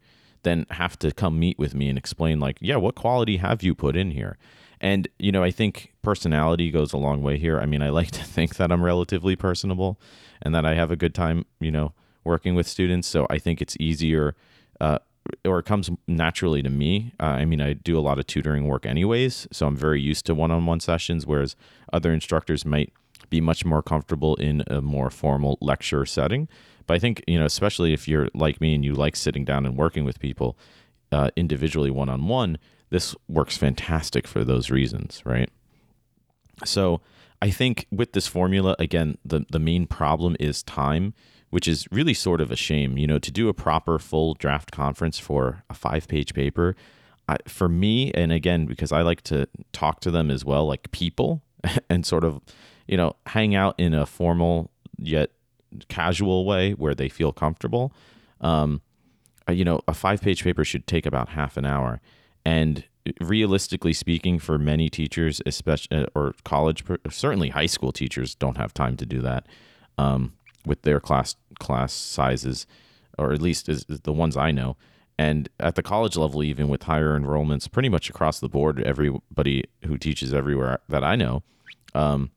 Then 0.43 0.65
have 0.71 0.99
to 1.01 1.11
come 1.11 1.39
meet 1.39 1.59
with 1.59 1.75
me 1.75 1.89
and 1.89 1.99
explain 1.99 2.41
like 2.41 2.57
yeah 2.61 2.77
what 2.77 2.95
quality 2.95 3.39
have 3.39 3.63
you 3.63 3.75
put 3.75 3.97
in 3.97 4.13
here? 4.13 4.39
And 4.81 5.09
you 5.19 5.33
know 5.33 5.43
i 5.43 5.51
think 5.51 5.93
personality 6.01 6.71
goes 6.71 6.93
a 6.93 6.97
long 6.97 7.23
way 7.23 7.37
here. 7.37 7.61
I 7.61 7.67
mean 7.67 7.83
i 7.83 7.89
like 8.01 8.13
to 8.13 8.25
think 8.25 8.57
that 8.57 8.73
i'm 8.73 8.83
relatively 8.83 9.37
personable 9.37 10.01
and 10.41 10.55
that 10.55 10.65
i 10.65 10.75
have 10.75 10.91
a 10.91 10.97
good 10.97 11.15
time 11.15 11.45
you 11.59 11.71
know 11.71 11.93
working 12.25 12.55
with 12.55 12.69
students. 12.69 13.09
So 13.09 13.27
i 13.29 13.39
think 13.39 13.61
it's 13.61 13.77
easier 13.81 14.37
uh, 14.81 15.01
or 15.45 15.59
it 15.59 15.67
comes 15.67 15.91
naturally 16.07 16.63
to 16.63 16.71
me. 16.71 17.13
Uh, 17.21 17.25
i 17.25 17.45
mean 17.45 17.61
i 17.61 17.73
do 17.73 17.99
a 17.99 18.01
lot 18.01 18.19
of 18.19 18.27
tutoring 18.27 18.69
work 18.69 18.87
anyways 18.87 19.49
so 19.53 19.67
i'm 19.67 19.77
very 19.77 20.01
used 20.01 20.25
to 20.27 20.35
one-on-one 20.35 20.81
sessions 20.81 21.27
whereas 21.27 21.57
other 21.93 22.13
instructors 22.13 22.65
might 22.65 22.93
be 23.31 23.41
much 23.41 23.65
more 23.65 23.83
comfortable 23.83 24.35
in 24.37 24.63
a 24.67 24.81
more 24.81 25.11
formal 25.11 25.57
lecture 25.61 26.05
setting 26.05 26.49
but 26.91 26.97
I 26.97 26.99
think, 26.99 27.23
you 27.29 27.39
know, 27.39 27.45
especially 27.45 27.93
if 27.93 28.09
you're 28.09 28.29
like 28.35 28.61
me 28.61 28.75
and 28.75 28.85
you 28.85 28.95
like 28.95 29.15
sitting 29.15 29.45
down 29.45 29.65
and 29.65 29.77
working 29.77 30.05
with 30.05 30.19
people 30.19 30.59
uh, 31.13 31.31
individually 31.37 31.89
one 31.89 32.09
on 32.09 32.27
one, 32.27 32.59
this 32.89 33.15
works 33.29 33.57
fantastic 33.57 34.27
for 34.27 34.43
those 34.43 34.71
reasons, 34.71 35.23
right? 35.25 35.49
So 36.65 37.01
I 37.41 37.51
think 37.51 37.87
with 37.93 38.13
this 38.13 38.27
formula, 38.27 38.75
again, 38.81 39.19
the, 39.25 39.47
the 39.53 39.61
main 39.61 39.87
problem 39.87 40.37
is 40.41 40.65
time, 40.65 41.15
which 41.51 41.69
is 41.69 41.87
really 41.93 42.13
sort 42.13 42.41
of 42.41 42.51
a 42.51 42.57
shame. 42.57 42.99
You 42.99 43.07
know, 43.07 43.21
to 43.21 43.31
do 43.31 43.49
a 43.49 43.55
proper 43.55 44.01
full 44.01 44.35
draft 44.35 44.73
conference 44.73 45.17
for 45.17 45.63
a 45.71 45.75
five 45.75 46.09
page 46.09 46.35
paper, 46.35 46.75
I, 47.29 47.37
for 47.47 47.69
me, 47.69 48.11
and 48.15 48.33
again, 48.33 48.67
because 48.67 48.91
I 48.91 49.03
like 49.03 49.23
to 49.23 49.47
talk 49.73 50.01
to 50.01 50.11
them 50.11 50.29
as 50.29 50.45
well, 50.45 50.67
like 50.67 50.91
people, 50.91 51.41
and 51.89 52.05
sort 52.05 52.25
of, 52.25 52.41
you 52.87 52.97
know, 52.97 53.17
hang 53.27 53.55
out 53.55 53.75
in 53.79 53.95
a 53.95 54.07
formal 54.07 54.71
yet 54.99 55.31
casual 55.89 56.45
way 56.45 56.73
where 56.73 56.95
they 56.95 57.09
feel 57.09 57.33
comfortable. 57.33 57.93
Um, 58.41 58.83
uh, 59.49 59.53
you 59.53 59.65
know, 59.65 59.81
a 59.89 59.95
five 59.95 60.21
page 60.21 60.45
paper 60.45 60.65
should 60.65 60.87
take 60.87 61.07
about 61.07 61.31
half 61.31 61.57
an 61.57 61.65
hour. 61.65 62.01
And 62.45 62.85
realistically 63.21 63.93
speaking, 63.93 64.39
for 64.39 64.59
many 64.59 64.89
teachers, 64.89 65.41
especially 65.47 65.97
uh, 65.99 66.07
or 66.15 66.35
college, 66.45 66.85
certainly 67.09 67.51
high 67.51 67.67
school 67.67 67.93
teachers, 67.93 68.35
don't 68.35 68.57
have 68.57 68.75
time 68.75 68.97
to 68.97 69.07
do 69.07 69.21
that 69.21 69.47
um, 69.99 70.35
with 70.65 70.83
their 70.83 71.01
class 71.01 71.37
class 71.59 71.93
sizes, 71.93 72.67
or 73.19 73.33
at 73.33 73.43
least 73.43 73.69
is 73.69 73.85
the 73.85 74.13
ones 74.13 74.37
I 74.37 74.51
know. 74.51 74.77
And 75.19 75.51
at 75.59 75.75
the 75.75 75.83
college 75.83 76.17
level, 76.17 76.43
even 76.43 76.69
with 76.69 76.85
higher 76.85 77.19
enrollments, 77.19 77.71
pretty 77.71 77.91
much 77.91 78.09
across 78.09 78.41
the 78.41 78.49
board, 78.49 78.83
everybody 78.83 79.65
who 79.85 79.99
teaches 79.99 80.33
everywhere 80.33 80.79
that 80.89 81.05
I 81.05 81.15
know, 81.15 81.43
um, 81.95 82.31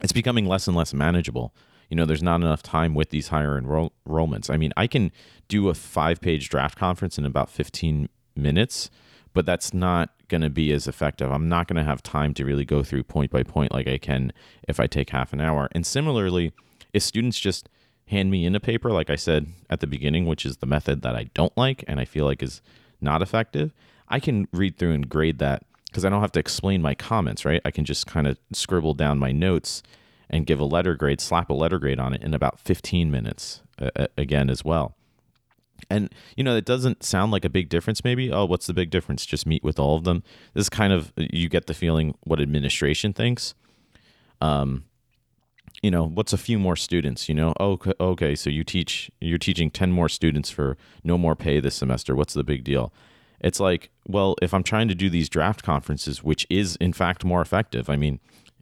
it's 0.00 0.12
becoming 0.12 0.46
less 0.46 0.66
and 0.66 0.76
less 0.76 0.94
manageable 0.94 1.52
you 1.88 1.96
know, 1.96 2.04
there's 2.04 2.22
not 2.22 2.36
enough 2.36 2.62
time 2.62 2.94
with 2.94 3.10
these 3.10 3.28
higher 3.28 3.56
enroll- 3.56 3.92
enrollments. 4.06 4.50
I 4.50 4.56
mean, 4.56 4.72
I 4.76 4.86
can 4.86 5.10
do 5.48 5.68
a 5.68 5.74
five 5.74 6.20
page 6.20 6.48
draft 6.48 6.78
conference 6.78 7.18
in 7.18 7.24
about 7.24 7.50
15 7.50 8.08
minutes, 8.36 8.90
but 9.32 9.46
that's 9.46 9.72
not 9.72 10.10
going 10.28 10.42
to 10.42 10.50
be 10.50 10.72
as 10.72 10.86
effective. 10.86 11.30
I'm 11.30 11.48
not 11.48 11.66
going 11.66 11.76
to 11.76 11.84
have 11.84 12.02
time 12.02 12.34
to 12.34 12.44
really 12.44 12.66
go 12.66 12.82
through 12.82 13.04
point 13.04 13.30
by 13.30 13.42
point 13.42 13.72
like 13.72 13.88
I 13.88 13.98
can 13.98 14.32
if 14.68 14.78
I 14.78 14.86
take 14.86 15.10
half 15.10 15.32
an 15.32 15.40
hour. 15.40 15.68
And 15.72 15.86
similarly, 15.86 16.52
if 16.92 17.02
students 17.02 17.40
just 17.40 17.68
hand 18.08 18.30
me 18.30 18.44
in 18.44 18.54
a 18.54 18.60
paper, 18.60 18.90
like 18.90 19.10
I 19.10 19.16
said 19.16 19.46
at 19.70 19.80
the 19.80 19.86
beginning, 19.86 20.26
which 20.26 20.44
is 20.44 20.58
the 20.58 20.66
method 20.66 21.02
that 21.02 21.16
I 21.16 21.24
don't 21.34 21.56
like 21.56 21.84
and 21.88 21.98
I 21.98 22.04
feel 22.04 22.26
like 22.26 22.42
is 22.42 22.60
not 23.00 23.22
effective, 23.22 23.72
I 24.08 24.20
can 24.20 24.48
read 24.52 24.78
through 24.78 24.92
and 24.92 25.08
grade 25.08 25.38
that 25.38 25.62
because 25.88 26.04
I 26.04 26.10
don't 26.10 26.20
have 26.20 26.32
to 26.32 26.40
explain 26.40 26.82
my 26.82 26.94
comments, 26.94 27.44
right? 27.44 27.60
I 27.64 27.70
can 27.70 27.84
just 27.84 28.06
kind 28.06 28.26
of 28.26 28.38
scribble 28.52 28.94
down 28.94 29.18
my 29.18 29.32
notes 29.32 29.82
and 30.30 30.46
give 30.46 30.60
a 30.60 30.64
letter 30.64 30.94
grade, 30.94 31.20
slap 31.20 31.50
a 31.50 31.54
letter 31.54 31.78
grade 31.78 31.98
on 31.98 32.12
it 32.12 32.22
in 32.22 32.34
about 32.34 32.60
15 32.60 33.10
minutes 33.10 33.62
uh, 33.80 34.06
again 34.16 34.50
as 34.50 34.64
well. 34.64 34.94
And 35.88 36.12
you 36.36 36.44
know, 36.44 36.56
it 36.56 36.64
doesn't 36.64 37.02
sound 37.02 37.32
like 37.32 37.44
a 37.44 37.48
big 37.50 37.68
difference 37.68 38.04
maybe. 38.04 38.32
Oh, 38.32 38.44
what's 38.44 38.66
the 38.66 38.74
big 38.74 38.90
difference? 38.90 39.24
Just 39.24 39.46
meet 39.46 39.62
with 39.62 39.78
all 39.78 39.96
of 39.96 40.04
them. 40.04 40.22
This 40.54 40.62
is 40.62 40.68
kind 40.68 40.92
of 40.92 41.12
you 41.16 41.48
get 41.48 41.66
the 41.66 41.74
feeling 41.74 42.14
what 42.24 42.40
administration 42.40 43.12
thinks. 43.12 43.54
Um 44.40 44.84
you 45.80 45.92
know, 45.92 46.04
what's 46.04 46.32
a 46.32 46.38
few 46.38 46.58
more 46.58 46.74
students, 46.74 47.28
you 47.28 47.36
know? 47.36 47.54
Oh, 47.60 47.78
okay, 48.00 48.34
so 48.34 48.50
you 48.50 48.64
teach 48.64 49.10
you're 49.20 49.38
teaching 49.38 49.70
10 49.70 49.92
more 49.92 50.08
students 50.08 50.50
for 50.50 50.76
no 51.04 51.16
more 51.16 51.36
pay 51.36 51.60
this 51.60 51.76
semester. 51.76 52.16
What's 52.16 52.34
the 52.34 52.44
big 52.44 52.64
deal? 52.64 52.92
It's 53.40 53.60
like, 53.60 53.90
well, 54.06 54.36
if 54.42 54.52
I'm 54.52 54.62
trying 54.62 54.88
to 54.88 54.94
do 54.94 55.08
these 55.08 55.28
draft 55.28 55.62
conferences, 55.62 56.22
which 56.22 56.46
is 56.50 56.76
in 56.76 56.92
fact 56.92 57.24
more 57.24 57.40
effective. 57.40 57.88
I 57.88 57.96
mean, 57.96 58.20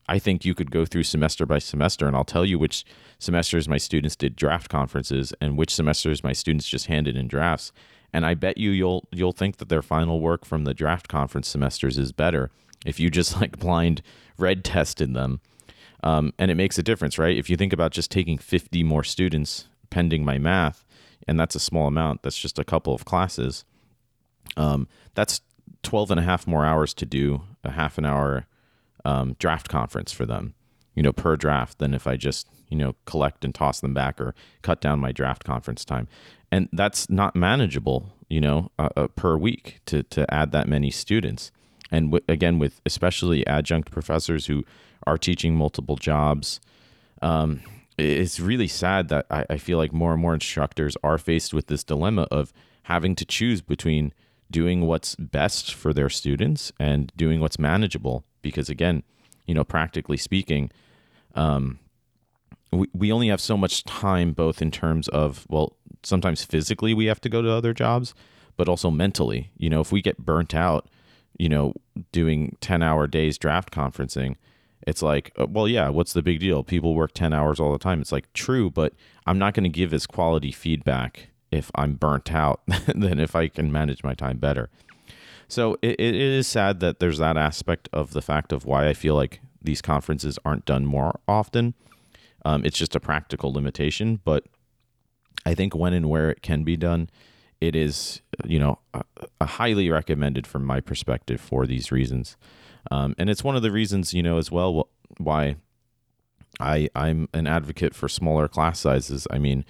I 0.08 0.18
think 0.18 0.44
you 0.44 0.54
could 0.54 0.70
go 0.70 0.84
through 0.84 1.02
semester 1.04 1.46
by 1.46 1.58
semester, 1.58 2.06
and 2.06 2.16
I'll 2.16 2.24
tell 2.24 2.44
you 2.44 2.58
which 2.58 2.84
semesters 3.18 3.68
my 3.68 3.78
students 3.78 4.14
did 4.14 4.36
draft 4.36 4.68
conferences 4.68 5.32
and 5.40 5.56
which 5.56 5.74
semesters 5.74 6.22
my 6.22 6.32
students 6.32 6.68
just 6.68 6.86
handed 6.86 7.16
in 7.16 7.26
drafts. 7.26 7.72
And 8.12 8.24
I 8.24 8.34
bet 8.34 8.56
you 8.58 8.70
you'll 8.70 9.08
you'll 9.10 9.32
think 9.32 9.56
that 9.56 9.68
their 9.68 9.82
final 9.82 10.20
work 10.20 10.44
from 10.44 10.64
the 10.64 10.74
draft 10.74 11.08
conference 11.08 11.48
semesters 11.48 11.98
is 11.98 12.12
better 12.12 12.50
if 12.84 13.00
you 13.00 13.10
just 13.10 13.36
like 13.40 13.58
blind 13.58 14.02
red 14.38 14.64
tested 14.64 15.14
them. 15.14 15.40
Um, 16.04 16.32
and 16.38 16.50
it 16.50 16.54
makes 16.54 16.78
a 16.78 16.82
difference, 16.82 17.18
right? 17.18 17.36
If 17.36 17.50
you 17.50 17.56
think 17.56 17.72
about 17.72 17.90
just 17.90 18.10
taking 18.10 18.38
50 18.38 18.84
more 18.84 19.02
students 19.02 19.66
pending 19.90 20.24
my 20.24 20.38
math, 20.38 20.84
and 21.26 21.40
that's 21.40 21.56
a 21.56 21.60
small 21.60 21.88
amount, 21.88 22.22
that's 22.22 22.38
just 22.38 22.58
a 22.58 22.64
couple 22.64 22.94
of 22.94 23.04
classes, 23.04 23.64
um, 24.56 24.88
that's 25.14 25.40
12 25.82 26.12
and 26.12 26.20
a 26.20 26.22
half 26.22 26.46
more 26.46 26.64
hours 26.64 26.92
to 26.94 27.06
do 27.06 27.42
a 27.64 27.70
half 27.70 27.98
an 27.98 28.04
hour 28.04 28.46
um, 29.04 29.36
draft 29.38 29.68
conference 29.68 30.12
for 30.12 30.26
them, 30.26 30.54
you 30.94 31.02
know, 31.02 31.12
per 31.12 31.36
draft 31.36 31.78
than 31.78 31.94
if 31.94 32.06
I 32.06 32.16
just, 32.16 32.48
you 32.68 32.76
know, 32.76 32.94
collect 33.04 33.44
and 33.44 33.54
toss 33.54 33.80
them 33.80 33.94
back 33.94 34.20
or 34.20 34.34
cut 34.62 34.80
down 34.80 34.98
my 34.98 35.12
draft 35.12 35.44
conference 35.44 35.84
time. 35.84 36.08
And 36.50 36.68
that's 36.72 37.08
not 37.08 37.36
manageable, 37.36 38.12
you 38.28 38.40
know, 38.40 38.70
uh, 38.78 38.88
uh, 38.96 39.06
per 39.08 39.36
week 39.36 39.80
to, 39.86 40.02
to 40.04 40.32
add 40.32 40.52
that 40.52 40.68
many 40.68 40.90
students. 40.90 41.52
And 41.90 42.10
w- 42.10 42.24
again, 42.28 42.58
with 42.58 42.80
especially 42.84 43.46
adjunct 43.46 43.90
professors 43.90 44.46
who 44.46 44.64
are 45.06 45.18
teaching 45.18 45.54
multiple 45.54 45.96
jobs, 45.96 46.60
um, 47.22 47.60
it's 47.98 48.40
really 48.40 48.68
sad 48.68 49.08
that 49.08 49.26
I, 49.30 49.46
I 49.50 49.56
feel 49.56 49.78
like 49.78 49.92
more 49.92 50.12
and 50.12 50.20
more 50.20 50.34
instructors 50.34 50.96
are 51.02 51.18
faced 51.18 51.54
with 51.54 51.68
this 51.68 51.84
dilemma 51.84 52.26
of 52.30 52.52
having 52.84 53.14
to 53.16 53.24
choose 53.24 53.62
between 53.62 54.12
doing 54.50 54.82
what's 54.82 55.14
best 55.16 55.74
for 55.74 55.92
their 55.92 56.08
students 56.08 56.72
and 56.78 57.12
doing 57.16 57.40
what's 57.40 57.58
manageable. 57.58 58.24
Because 58.42 58.68
again, 58.68 59.02
you 59.46 59.54
know, 59.54 59.64
practically 59.64 60.16
speaking, 60.16 60.70
um, 61.34 61.78
we, 62.72 62.88
we 62.92 63.12
only 63.12 63.28
have 63.28 63.40
so 63.40 63.56
much 63.56 63.84
time, 63.84 64.32
both 64.32 64.60
in 64.60 64.70
terms 64.70 65.08
of, 65.08 65.46
well, 65.48 65.76
sometimes 66.02 66.44
physically 66.44 66.94
we 66.94 67.06
have 67.06 67.20
to 67.20 67.28
go 67.28 67.42
to 67.42 67.50
other 67.50 67.72
jobs, 67.72 68.14
but 68.56 68.68
also 68.68 68.90
mentally. 68.90 69.50
You 69.56 69.70
know, 69.70 69.80
if 69.80 69.92
we 69.92 70.02
get 70.02 70.18
burnt 70.18 70.54
out, 70.54 70.88
you 71.38 71.48
know, 71.48 71.74
doing 72.12 72.56
10 72.60 72.82
hour 72.82 73.06
days 73.06 73.38
draft 73.38 73.72
conferencing, 73.72 74.36
it's 74.86 75.02
like, 75.02 75.32
uh, 75.38 75.46
well, 75.48 75.66
yeah, 75.66 75.88
what's 75.88 76.12
the 76.12 76.22
big 76.22 76.40
deal? 76.40 76.62
People 76.62 76.94
work 76.94 77.12
10 77.12 77.32
hours 77.32 77.58
all 77.58 77.72
the 77.72 77.78
time. 77.78 78.00
It's 78.00 78.12
like, 78.12 78.32
true, 78.32 78.70
but 78.70 78.94
I'm 79.26 79.38
not 79.38 79.54
going 79.54 79.64
to 79.64 79.70
give 79.70 79.92
as 79.92 80.06
quality 80.06 80.52
feedback 80.52 81.30
if 81.56 81.70
I'm 81.74 81.94
burnt 81.94 82.32
out 82.32 82.60
than 82.86 83.18
if 83.18 83.34
I 83.34 83.48
can 83.48 83.72
manage 83.72 84.04
my 84.04 84.14
time 84.14 84.38
better. 84.38 84.70
So 85.48 85.76
it, 85.82 86.00
it 86.00 86.14
is 86.14 86.46
sad 86.46 86.80
that 86.80 86.98
there's 86.98 87.18
that 87.18 87.36
aspect 87.36 87.88
of 87.92 88.12
the 88.12 88.22
fact 88.22 88.52
of 88.52 88.64
why 88.64 88.88
I 88.88 88.94
feel 88.94 89.14
like 89.14 89.40
these 89.62 89.82
conferences 89.82 90.38
aren't 90.44 90.64
done 90.64 90.86
more 90.86 91.20
often. 91.28 91.74
Um, 92.44 92.64
it's 92.64 92.78
just 92.78 92.94
a 92.94 93.00
practical 93.00 93.52
limitation, 93.52 94.20
but 94.24 94.44
I 95.44 95.54
think 95.54 95.74
when 95.74 95.92
and 95.92 96.08
where 96.08 96.30
it 96.30 96.42
can 96.42 96.64
be 96.64 96.76
done, 96.76 97.10
it 97.60 97.74
is 97.74 98.20
you 98.44 98.58
know 98.58 98.78
a, 98.94 99.02
a 99.40 99.46
highly 99.46 99.88
recommended 99.90 100.46
from 100.46 100.64
my 100.64 100.80
perspective 100.80 101.40
for 101.40 101.66
these 101.66 101.90
reasons, 101.90 102.36
um, 102.90 103.14
and 103.18 103.30
it's 103.30 103.42
one 103.42 103.56
of 103.56 103.62
the 103.62 103.70
reasons 103.70 104.12
you 104.12 104.22
know 104.22 104.38
as 104.38 104.50
well 104.50 104.88
why 105.18 105.56
I 106.60 106.88
I'm 106.94 107.28
an 107.32 107.46
advocate 107.46 107.94
for 107.94 108.08
smaller 108.08 108.46
class 108.48 108.80
sizes. 108.80 109.26
I 109.30 109.38
mean 109.38 109.64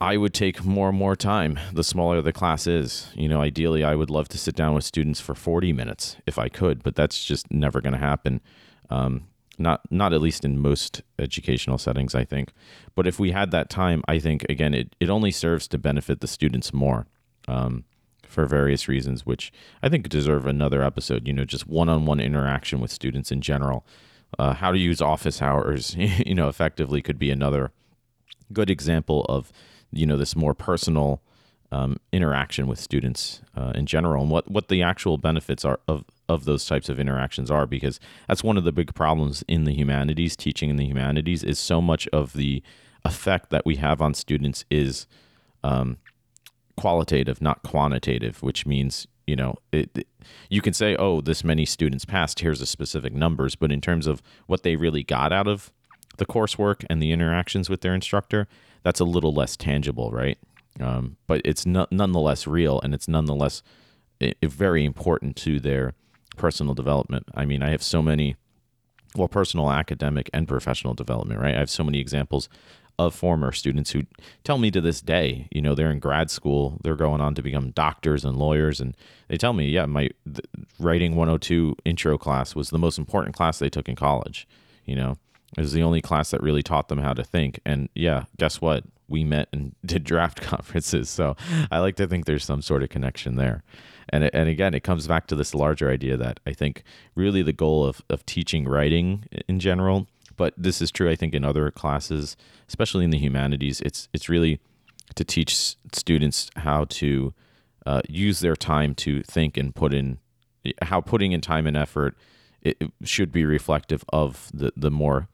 I 0.00 0.18
would 0.18 0.34
take 0.34 0.64
more 0.64 0.90
and 0.90 0.98
more 0.98 1.16
time 1.16 1.58
the 1.72 1.84
smaller 1.84 2.20
the 2.20 2.32
class 2.32 2.66
is. 2.66 3.10
You 3.14 3.28
know, 3.28 3.40
ideally, 3.40 3.82
I 3.82 3.94
would 3.94 4.10
love 4.10 4.28
to 4.28 4.38
sit 4.38 4.54
down 4.54 4.74
with 4.74 4.84
students 4.84 5.20
for 5.20 5.34
40 5.34 5.72
minutes 5.72 6.16
if 6.26 6.38
I 6.38 6.48
could, 6.48 6.82
but 6.82 6.94
that's 6.94 7.24
just 7.24 7.50
never 7.50 7.80
going 7.80 7.94
to 7.94 7.98
happen. 7.98 8.40
Um, 8.90 9.28
not 9.58 9.80
not 9.90 10.12
at 10.12 10.20
least 10.20 10.44
in 10.44 10.58
most 10.58 11.02
educational 11.18 11.78
settings, 11.78 12.14
I 12.14 12.24
think. 12.24 12.52
But 12.94 13.06
if 13.06 13.18
we 13.18 13.30
had 13.30 13.50
that 13.52 13.70
time, 13.70 14.02
I 14.06 14.18
think 14.18 14.44
again, 14.50 14.74
it 14.74 14.94
it 15.00 15.08
only 15.08 15.30
serves 15.30 15.66
to 15.68 15.78
benefit 15.78 16.20
the 16.20 16.28
students 16.28 16.72
more. 16.72 17.06
Um, 17.48 17.84
for 18.26 18.44
various 18.44 18.88
reasons, 18.88 19.24
which 19.24 19.52
I 19.82 19.88
think 19.88 20.08
deserve 20.08 20.46
another 20.46 20.82
episode. 20.82 21.26
You 21.26 21.32
know, 21.32 21.44
just 21.44 21.66
one-on-one 21.66 22.20
interaction 22.20 22.80
with 22.80 22.90
students 22.90 23.32
in 23.32 23.40
general. 23.40 23.86
Uh, 24.38 24.52
how 24.52 24.72
to 24.72 24.78
use 24.78 25.00
office 25.00 25.40
hours, 25.40 25.94
you 25.98 26.34
know, 26.34 26.48
effectively 26.48 27.00
could 27.00 27.18
be 27.18 27.30
another 27.30 27.70
good 28.52 28.68
example 28.68 29.24
of 29.28 29.52
you 29.96 30.06
know 30.06 30.16
this 30.16 30.36
more 30.36 30.54
personal 30.54 31.20
um, 31.72 31.96
interaction 32.12 32.66
with 32.66 32.78
students 32.78 33.42
uh, 33.56 33.72
in 33.74 33.86
general 33.86 34.22
and 34.22 34.30
what 34.30 34.48
what 34.50 34.68
the 34.68 34.82
actual 34.82 35.18
benefits 35.18 35.64
are 35.64 35.80
of 35.88 36.04
of 36.28 36.44
those 36.44 36.64
types 36.66 36.88
of 36.88 36.98
interactions 36.98 37.50
are 37.50 37.66
because 37.66 38.00
that's 38.28 38.44
one 38.44 38.56
of 38.56 38.64
the 38.64 38.72
big 38.72 38.94
problems 38.94 39.44
in 39.48 39.64
the 39.64 39.72
humanities 39.72 40.36
teaching 40.36 40.70
in 40.70 40.76
the 40.76 40.86
humanities 40.86 41.42
is 41.42 41.58
so 41.58 41.80
much 41.80 42.06
of 42.08 42.32
the 42.34 42.62
effect 43.04 43.50
that 43.50 43.64
we 43.64 43.76
have 43.76 44.00
on 44.00 44.14
students 44.14 44.64
is 44.70 45.06
um, 45.64 45.98
qualitative 46.76 47.40
not 47.40 47.62
quantitative 47.62 48.42
which 48.42 48.66
means 48.66 49.06
you 49.26 49.34
know 49.34 49.56
it, 49.72 49.90
it, 49.96 50.08
you 50.48 50.60
can 50.60 50.72
say 50.72 50.94
oh 50.96 51.20
this 51.20 51.42
many 51.42 51.64
students 51.64 52.04
passed 52.04 52.40
here's 52.40 52.60
the 52.60 52.66
specific 52.66 53.12
numbers 53.12 53.56
but 53.56 53.72
in 53.72 53.80
terms 53.80 54.06
of 54.06 54.22
what 54.46 54.62
they 54.62 54.76
really 54.76 55.02
got 55.02 55.32
out 55.32 55.48
of 55.48 55.72
the 56.18 56.26
coursework 56.26 56.84
and 56.88 57.02
the 57.02 57.12
interactions 57.12 57.68
with 57.68 57.80
their 57.80 57.94
instructor 57.94 58.46
that's 58.86 59.00
a 59.00 59.04
little 59.04 59.34
less 59.34 59.56
tangible, 59.56 60.12
right? 60.12 60.38
Um, 60.78 61.16
but 61.26 61.42
it's 61.44 61.66
no, 61.66 61.88
nonetheless 61.90 62.46
real, 62.46 62.80
and 62.82 62.94
it's 62.94 63.08
nonetheless 63.08 63.64
it, 64.20 64.38
it 64.40 64.52
very 64.52 64.84
important 64.84 65.34
to 65.38 65.58
their 65.58 65.94
personal 66.36 66.72
development. 66.72 67.26
I 67.34 67.46
mean, 67.46 67.64
I 67.64 67.70
have 67.70 67.82
so 67.82 68.00
many, 68.00 68.36
well, 69.16 69.26
personal, 69.26 69.72
academic, 69.72 70.30
and 70.32 70.46
professional 70.46 70.94
development, 70.94 71.40
right? 71.40 71.56
I 71.56 71.58
have 71.58 71.68
so 71.68 71.82
many 71.82 71.98
examples 71.98 72.48
of 72.96 73.12
former 73.12 73.50
students 73.50 73.90
who 73.90 74.04
tell 74.44 74.56
me 74.56 74.70
to 74.70 74.80
this 74.80 75.00
day, 75.00 75.48
you 75.50 75.60
know, 75.60 75.74
they're 75.74 75.90
in 75.90 75.98
grad 75.98 76.30
school, 76.30 76.78
they're 76.84 76.94
going 76.94 77.20
on 77.20 77.34
to 77.34 77.42
become 77.42 77.72
doctors 77.72 78.24
and 78.24 78.36
lawyers, 78.36 78.80
and 78.80 78.96
they 79.26 79.36
tell 79.36 79.52
me, 79.52 79.68
yeah, 79.68 79.86
my 79.86 80.10
writing 80.78 81.16
102 81.16 81.74
intro 81.84 82.16
class 82.16 82.54
was 82.54 82.70
the 82.70 82.78
most 82.78 82.98
important 82.98 83.34
class 83.34 83.58
they 83.58 83.68
took 83.68 83.88
in 83.88 83.96
college, 83.96 84.46
you 84.84 84.94
know, 84.94 85.18
it 85.56 85.60
was 85.60 85.72
the 85.72 85.82
only 85.82 86.00
class 86.00 86.30
that 86.30 86.42
really 86.42 86.62
taught 86.62 86.88
them 86.88 86.98
how 86.98 87.12
to 87.12 87.24
think. 87.24 87.60
And 87.64 87.88
yeah, 87.94 88.24
guess 88.36 88.60
what? 88.60 88.84
We 89.08 89.22
met 89.22 89.48
and 89.52 89.74
did 89.86 90.04
draft 90.04 90.40
conferences. 90.40 91.08
So 91.08 91.36
I 91.70 91.78
like 91.78 91.96
to 91.96 92.06
think 92.06 92.24
there's 92.24 92.44
some 92.44 92.62
sort 92.62 92.82
of 92.82 92.88
connection 92.88 93.36
there. 93.36 93.62
And, 94.08 94.24
and 94.34 94.48
again, 94.48 94.74
it 94.74 94.84
comes 94.84 95.06
back 95.06 95.26
to 95.28 95.34
this 95.34 95.54
larger 95.54 95.90
idea 95.90 96.16
that 96.16 96.40
I 96.46 96.52
think 96.52 96.84
really 97.14 97.42
the 97.42 97.52
goal 97.52 97.84
of, 97.84 98.02
of 98.08 98.24
teaching 98.24 98.64
writing 98.68 99.24
in 99.48 99.58
general, 99.58 100.06
but 100.36 100.54
this 100.56 100.80
is 100.80 100.92
true, 100.92 101.10
I 101.10 101.16
think, 101.16 101.34
in 101.34 101.44
other 101.44 101.70
classes, 101.70 102.36
especially 102.68 103.04
in 103.04 103.10
the 103.10 103.18
humanities, 103.18 103.80
it's, 103.80 104.08
it's 104.12 104.28
really 104.28 104.60
to 105.14 105.24
teach 105.24 105.76
students 105.92 106.50
how 106.56 106.84
to 106.84 107.34
uh, 107.84 108.02
use 108.08 108.40
their 108.40 108.56
time 108.56 108.94
to 108.96 109.22
think 109.22 109.56
and 109.56 109.74
put 109.74 109.94
in 109.94 110.18
how 110.82 111.00
putting 111.00 111.30
in 111.30 111.40
time 111.40 111.66
and 111.66 111.76
effort 111.76 112.16
it, 112.60 112.76
it 112.80 112.90
should 113.04 113.30
be 113.30 113.44
reflective 113.44 114.04
of 114.08 114.50
the, 114.52 114.72
the 114.76 114.90
more 114.90 115.28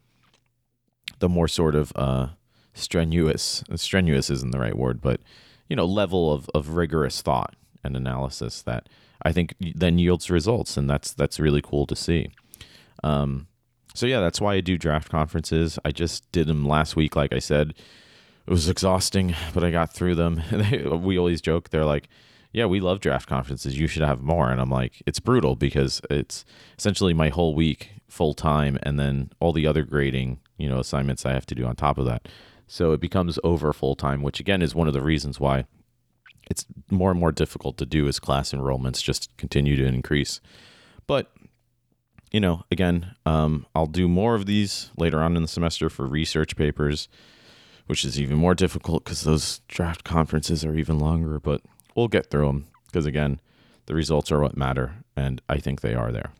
the 1.22 1.28
more 1.28 1.46
sort 1.46 1.76
of 1.76 1.92
uh, 1.94 2.26
strenuous 2.74 3.62
strenuous 3.76 4.28
isn't 4.28 4.50
the 4.50 4.58
right 4.58 4.76
word, 4.76 5.00
but 5.00 5.20
you 5.68 5.76
know 5.76 5.86
level 5.86 6.32
of, 6.32 6.50
of 6.52 6.70
rigorous 6.70 7.22
thought 7.22 7.54
and 7.84 7.96
analysis 7.96 8.60
that 8.62 8.88
I 9.22 9.30
think 9.30 9.54
then 9.60 10.00
yields 10.00 10.30
results, 10.30 10.76
and 10.76 10.90
that's 10.90 11.12
that's 11.12 11.38
really 11.38 11.62
cool 11.62 11.86
to 11.86 11.94
see. 11.94 12.30
Um, 13.04 13.46
so 13.94 14.06
yeah, 14.06 14.18
that's 14.18 14.40
why 14.40 14.54
I 14.54 14.60
do 14.60 14.76
draft 14.76 15.10
conferences. 15.10 15.78
I 15.84 15.92
just 15.92 16.30
did 16.32 16.48
them 16.48 16.66
last 16.66 16.96
week, 16.96 17.14
like 17.14 17.32
I 17.32 17.38
said. 17.38 17.74
It 18.44 18.50
was 18.50 18.68
exhausting, 18.68 19.36
but 19.54 19.62
I 19.62 19.70
got 19.70 19.92
through 19.94 20.16
them. 20.16 20.42
we 21.04 21.16
always 21.16 21.40
joke 21.40 21.70
they're 21.70 21.84
like, 21.84 22.08
"Yeah, 22.52 22.66
we 22.66 22.80
love 22.80 22.98
draft 22.98 23.28
conferences. 23.28 23.78
You 23.78 23.86
should 23.86 24.02
have 24.02 24.22
more." 24.22 24.50
And 24.50 24.60
I'm 24.60 24.70
like, 24.70 25.04
"It's 25.06 25.20
brutal 25.20 25.54
because 25.54 26.00
it's 26.10 26.44
essentially 26.76 27.14
my 27.14 27.28
whole 27.28 27.54
week 27.54 27.90
full 28.08 28.34
time, 28.34 28.76
and 28.82 28.98
then 28.98 29.30
all 29.38 29.52
the 29.52 29.68
other 29.68 29.84
grading 29.84 30.40
you 30.62 30.68
know 30.68 30.78
assignments 30.78 31.26
I 31.26 31.32
have 31.32 31.46
to 31.46 31.54
do 31.54 31.66
on 31.66 31.76
top 31.76 31.98
of 31.98 32.06
that. 32.06 32.28
So 32.66 32.92
it 32.92 33.00
becomes 33.00 33.38
over 33.44 33.72
full 33.72 33.96
time, 33.96 34.22
which 34.22 34.40
again 34.40 34.62
is 34.62 34.74
one 34.74 34.88
of 34.88 34.94
the 34.94 35.02
reasons 35.02 35.40
why 35.40 35.64
it's 36.50 36.64
more 36.90 37.10
and 37.10 37.20
more 37.20 37.32
difficult 37.32 37.76
to 37.78 37.86
do 37.86 38.08
as 38.08 38.18
class 38.18 38.52
enrollments 38.52 39.02
just 39.02 39.36
continue 39.36 39.76
to 39.76 39.84
increase. 39.84 40.40
But 41.06 41.32
you 42.30 42.40
know, 42.40 42.64
again, 42.70 43.14
um, 43.26 43.66
I'll 43.74 43.86
do 43.86 44.08
more 44.08 44.34
of 44.34 44.46
these 44.46 44.90
later 44.96 45.20
on 45.20 45.36
in 45.36 45.42
the 45.42 45.48
semester 45.48 45.90
for 45.90 46.06
research 46.06 46.56
papers, 46.56 47.08
which 47.86 48.04
is 48.04 48.18
even 48.18 48.38
more 48.38 48.54
difficult 48.54 49.04
because 49.04 49.22
those 49.22 49.60
draft 49.68 50.02
conferences 50.04 50.64
are 50.64 50.74
even 50.74 50.98
longer. 50.98 51.38
But 51.38 51.60
we'll 51.94 52.08
get 52.08 52.30
through 52.30 52.46
them 52.46 52.68
because 52.86 53.04
again, 53.04 53.40
the 53.86 53.94
results 53.94 54.30
are 54.32 54.40
what 54.40 54.56
matter, 54.56 55.04
and 55.16 55.42
I 55.48 55.58
think 55.58 55.80
they 55.80 55.94
are 55.94 56.12
there. 56.12 56.30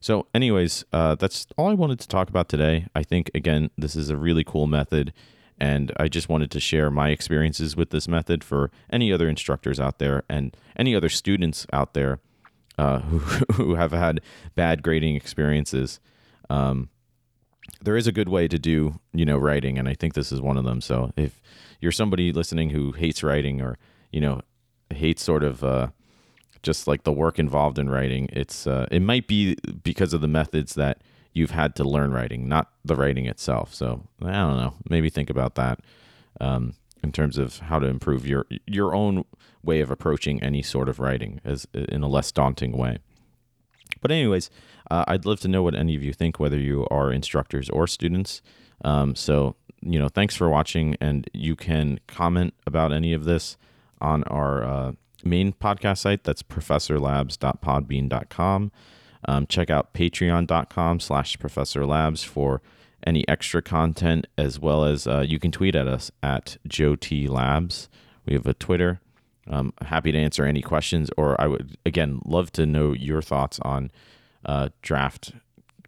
So, 0.00 0.26
anyways, 0.32 0.84
uh, 0.92 1.16
that's 1.16 1.46
all 1.56 1.68
I 1.68 1.74
wanted 1.74 1.98
to 2.00 2.08
talk 2.08 2.28
about 2.28 2.48
today. 2.48 2.86
I 2.94 3.02
think, 3.02 3.30
again, 3.34 3.70
this 3.76 3.96
is 3.96 4.10
a 4.10 4.16
really 4.16 4.44
cool 4.44 4.66
method, 4.66 5.12
and 5.58 5.92
I 5.96 6.06
just 6.08 6.28
wanted 6.28 6.50
to 6.52 6.60
share 6.60 6.90
my 6.90 7.10
experiences 7.10 7.76
with 7.76 7.90
this 7.90 8.06
method 8.06 8.44
for 8.44 8.70
any 8.90 9.12
other 9.12 9.28
instructors 9.28 9.80
out 9.80 9.98
there 9.98 10.22
and 10.28 10.56
any 10.76 10.94
other 10.94 11.08
students 11.08 11.66
out 11.72 11.94
there 11.94 12.20
uh, 12.78 12.98
who, 13.00 13.18
who 13.54 13.74
have 13.74 13.90
had 13.90 14.20
bad 14.54 14.82
grading 14.82 15.16
experiences. 15.16 15.98
Um, 16.48 16.90
there 17.82 17.96
is 17.96 18.06
a 18.06 18.12
good 18.12 18.28
way 18.28 18.46
to 18.48 18.58
do, 18.58 19.00
you 19.12 19.24
know, 19.24 19.36
writing, 19.36 19.78
and 19.78 19.88
I 19.88 19.94
think 19.94 20.14
this 20.14 20.30
is 20.30 20.40
one 20.40 20.56
of 20.56 20.64
them. 20.64 20.80
So, 20.80 21.12
if 21.16 21.42
you're 21.80 21.92
somebody 21.92 22.32
listening 22.32 22.70
who 22.70 22.92
hates 22.92 23.24
writing 23.24 23.60
or, 23.60 23.78
you 24.12 24.20
know, 24.20 24.42
hates 24.90 25.22
sort 25.22 25.42
of, 25.42 25.64
uh, 25.64 25.88
just 26.62 26.86
like 26.86 27.04
the 27.04 27.12
work 27.12 27.38
involved 27.38 27.78
in 27.78 27.88
writing. 27.88 28.28
It's 28.32 28.66
uh, 28.66 28.86
it 28.90 29.00
might 29.00 29.26
be 29.26 29.56
because 29.82 30.12
of 30.12 30.20
the 30.20 30.28
methods 30.28 30.74
that 30.74 31.02
you've 31.32 31.50
had 31.52 31.74
to 31.76 31.84
learn 31.84 32.12
writing, 32.12 32.48
not 32.48 32.70
the 32.84 32.96
writing 32.96 33.26
itself. 33.26 33.74
So 33.74 34.04
I 34.22 34.32
don't 34.32 34.56
know. 34.56 34.74
Maybe 34.88 35.10
think 35.10 35.30
about 35.30 35.54
that 35.54 35.80
um, 36.40 36.74
in 37.02 37.12
terms 37.12 37.38
of 37.38 37.58
how 37.58 37.78
to 37.78 37.86
improve 37.86 38.26
your 38.26 38.46
your 38.66 38.94
own 38.94 39.24
way 39.62 39.80
of 39.80 39.90
approaching 39.90 40.42
any 40.42 40.62
sort 40.62 40.88
of 40.88 40.98
writing 40.98 41.40
as 41.44 41.66
in 41.72 42.02
a 42.02 42.08
less 42.08 42.32
daunting 42.32 42.76
way. 42.76 42.98
But 44.00 44.10
anyways, 44.10 44.50
uh, 44.90 45.04
I'd 45.08 45.26
love 45.26 45.40
to 45.40 45.48
know 45.48 45.62
what 45.62 45.74
any 45.74 45.96
of 45.96 46.02
you 46.02 46.12
think, 46.12 46.38
whether 46.38 46.58
you 46.58 46.86
are 46.90 47.12
instructors 47.12 47.68
or 47.70 47.86
students. 47.86 48.42
Um, 48.84 49.14
so 49.14 49.56
you 49.80 49.98
know, 49.98 50.08
thanks 50.08 50.34
for 50.34 50.48
watching, 50.48 50.96
and 51.00 51.28
you 51.32 51.54
can 51.54 52.00
comment 52.06 52.54
about 52.66 52.92
any 52.92 53.12
of 53.12 53.24
this 53.24 53.56
on 54.00 54.24
our 54.24 54.64
uh, 54.64 54.92
main 55.24 55.52
podcast 55.52 55.98
site. 55.98 56.24
That's 56.24 56.42
professorlabs.podbean.com. 56.42 58.72
Um, 59.26 59.46
check 59.46 59.70
out 59.70 59.94
patreon.com 59.94 61.00
slash 61.00 61.38
professorlabs 61.38 62.24
for 62.24 62.62
any 63.06 63.26
extra 63.28 63.62
content, 63.62 64.26
as 64.36 64.58
well 64.58 64.84
as 64.84 65.06
uh, 65.06 65.24
you 65.26 65.38
can 65.38 65.52
tweet 65.52 65.74
at 65.74 65.86
us 65.86 66.10
at 66.22 66.56
Joe 66.66 66.96
T 66.96 67.28
Labs. 67.28 67.88
We 68.26 68.34
have 68.34 68.46
a 68.46 68.54
Twitter. 68.54 69.00
Um, 69.50 69.72
happy 69.82 70.12
to 70.12 70.18
answer 70.18 70.44
any 70.44 70.60
questions, 70.60 71.10
or 71.16 71.40
I 71.40 71.46
would 71.46 71.76
again 71.86 72.20
love 72.24 72.52
to 72.52 72.66
know 72.66 72.92
your 72.92 73.22
thoughts 73.22 73.58
on 73.62 73.90
uh, 74.44 74.68
draft 74.82 75.32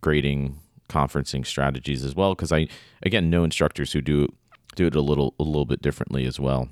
grading, 0.01 0.59
conferencing 0.88 1.47
strategies 1.47 2.05
as 2.05 2.14
well. 2.14 2.35
Because 2.35 2.53
I 2.53 2.69
again 3.03 3.29
know 3.29 3.45
instructors 3.45 3.93
who 3.93 4.01
do 4.01 4.29
do 4.77 4.87
it 4.87 4.95
a 4.95 5.01
little 5.01 5.35
a 5.38 5.43
little 5.43 5.66
bit 5.66 5.83
differently 5.83 6.27
as 6.27 6.40
well, 6.40 6.71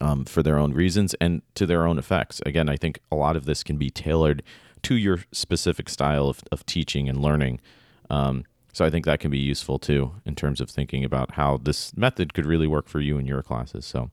um, 0.00 0.24
for 0.24 0.42
their 0.42 0.58
own 0.58 0.72
reasons 0.72 1.14
and 1.20 1.42
to 1.54 1.66
their 1.66 1.86
own 1.86 1.98
effects. 1.98 2.40
Again, 2.46 2.68
I 2.68 2.76
think 2.76 3.00
a 3.10 3.16
lot 3.16 3.36
of 3.36 3.44
this 3.44 3.62
can 3.62 3.76
be 3.76 3.90
tailored 3.90 4.42
to 4.82 4.94
your 4.94 5.20
specific 5.32 5.88
style 5.88 6.28
of, 6.28 6.42
of 6.50 6.64
teaching 6.66 7.08
and 7.08 7.20
learning. 7.20 7.60
Um, 8.08 8.44
so 8.72 8.84
I 8.84 8.90
think 8.90 9.04
that 9.04 9.20
can 9.20 9.30
be 9.30 9.38
useful 9.38 9.78
too 9.78 10.14
in 10.24 10.34
terms 10.34 10.60
of 10.60 10.70
thinking 10.70 11.04
about 11.04 11.32
how 11.32 11.58
this 11.58 11.96
method 11.96 12.34
could 12.34 12.46
really 12.46 12.66
work 12.66 12.88
for 12.88 13.00
you 13.00 13.18
in 13.18 13.26
your 13.26 13.42
classes. 13.42 13.84
So, 13.84 14.10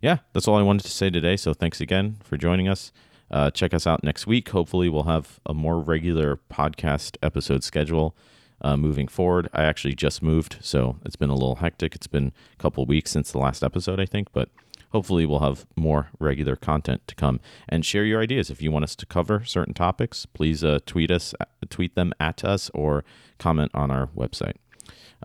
yeah, 0.00 0.18
that's 0.32 0.48
all 0.48 0.56
I 0.56 0.62
wanted 0.62 0.84
to 0.84 0.90
say 0.90 1.10
today. 1.10 1.36
So 1.36 1.54
thanks 1.54 1.80
again 1.80 2.16
for 2.24 2.36
joining 2.36 2.68
us. 2.68 2.92
Uh, 3.30 3.50
check 3.50 3.72
us 3.72 3.86
out 3.86 4.02
next 4.02 4.26
week. 4.26 4.48
Hopefully, 4.48 4.88
we'll 4.88 5.04
have 5.04 5.38
a 5.46 5.54
more 5.54 5.78
regular 5.78 6.40
podcast 6.50 7.16
episode 7.22 7.62
schedule 7.62 8.16
uh, 8.60 8.76
moving 8.76 9.06
forward. 9.06 9.48
I 9.52 9.62
actually 9.62 9.94
just 9.94 10.22
moved, 10.22 10.58
so 10.60 10.96
it's 11.04 11.14
been 11.14 11.30
a 11.30 11.34
little 11.34 11.56
hectic. 11.56 11.94
It's 11.94 12.08
been 12.08 12.32
a 12.52 12.56
couple 12.56 12.84
weeks 12.86 13.12
since 13.12 13.30
the 13.30 13.38
last 13.38 13.62
episode, 13.62 14.00
I 14.00 14.06
think, 14.06 14.32
but 14.32 14.48
hopefully 14.90 15.26
we'll 15.26 15.40
have 15.40 15.66
more 15.76 16.08
regular 16.18 16.56
content 16.56 17.06
to 17.06 17.14
come. 17.14 17.40
And 17.68 17.84
share 17.84 18.04
your 18.04 18.20
ideas. 18.20 18.50
If 18.50 18.62
you 18.62 18.70
want 18.70 18.84
us 18.84 18.96
to 18.96 19.06
cover 19.06 19.44
certain 19.44 19.74
topics 19.74 20.26
please 20.26 20.62
uh, 20.64 20.80
tweet 20.86 21.10
us 21.10 21.34
tweet 21.68 21.94
them 21.94 22.12
at 22.20 22.44
us 22.44 22.70
or 22.74 23.04
comment 23.38 23.70
on 23.74 23.90
our 23.90 24.08
website. 24.08 24.56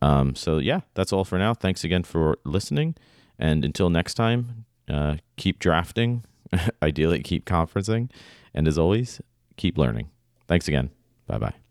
Um, 0.01 0.35
so 0.35 0.57
yeah 0.57 0.81
that's 0.93 1.13
all 1.13 1.25
for 1.25 1.37
now. 1.37 1.53
Thanks 1.53 1.83
again 1.83 2.03
for 2.03 2.37
listening. 2.43 2.95
And 3.37 3.65
until 3.65 3.89
next 3.89 4.15
time 4.15 4.65
uh, 4.89 5.17
keep 5.37 5.59
drafting 5.59 6.23
ideally 6.81 7.21
keep 7.21 7.45
conferencing. 7.45 8.09
And 8.53 8.67
as 8.67 8.77
always 8.77 9.21
keep 9.57 9.77
learning. 9.77 10.09
Thanks 10.47 10.67
again. 10.67 10.91
Bye 11.27 11.39
bye 11.39 11.64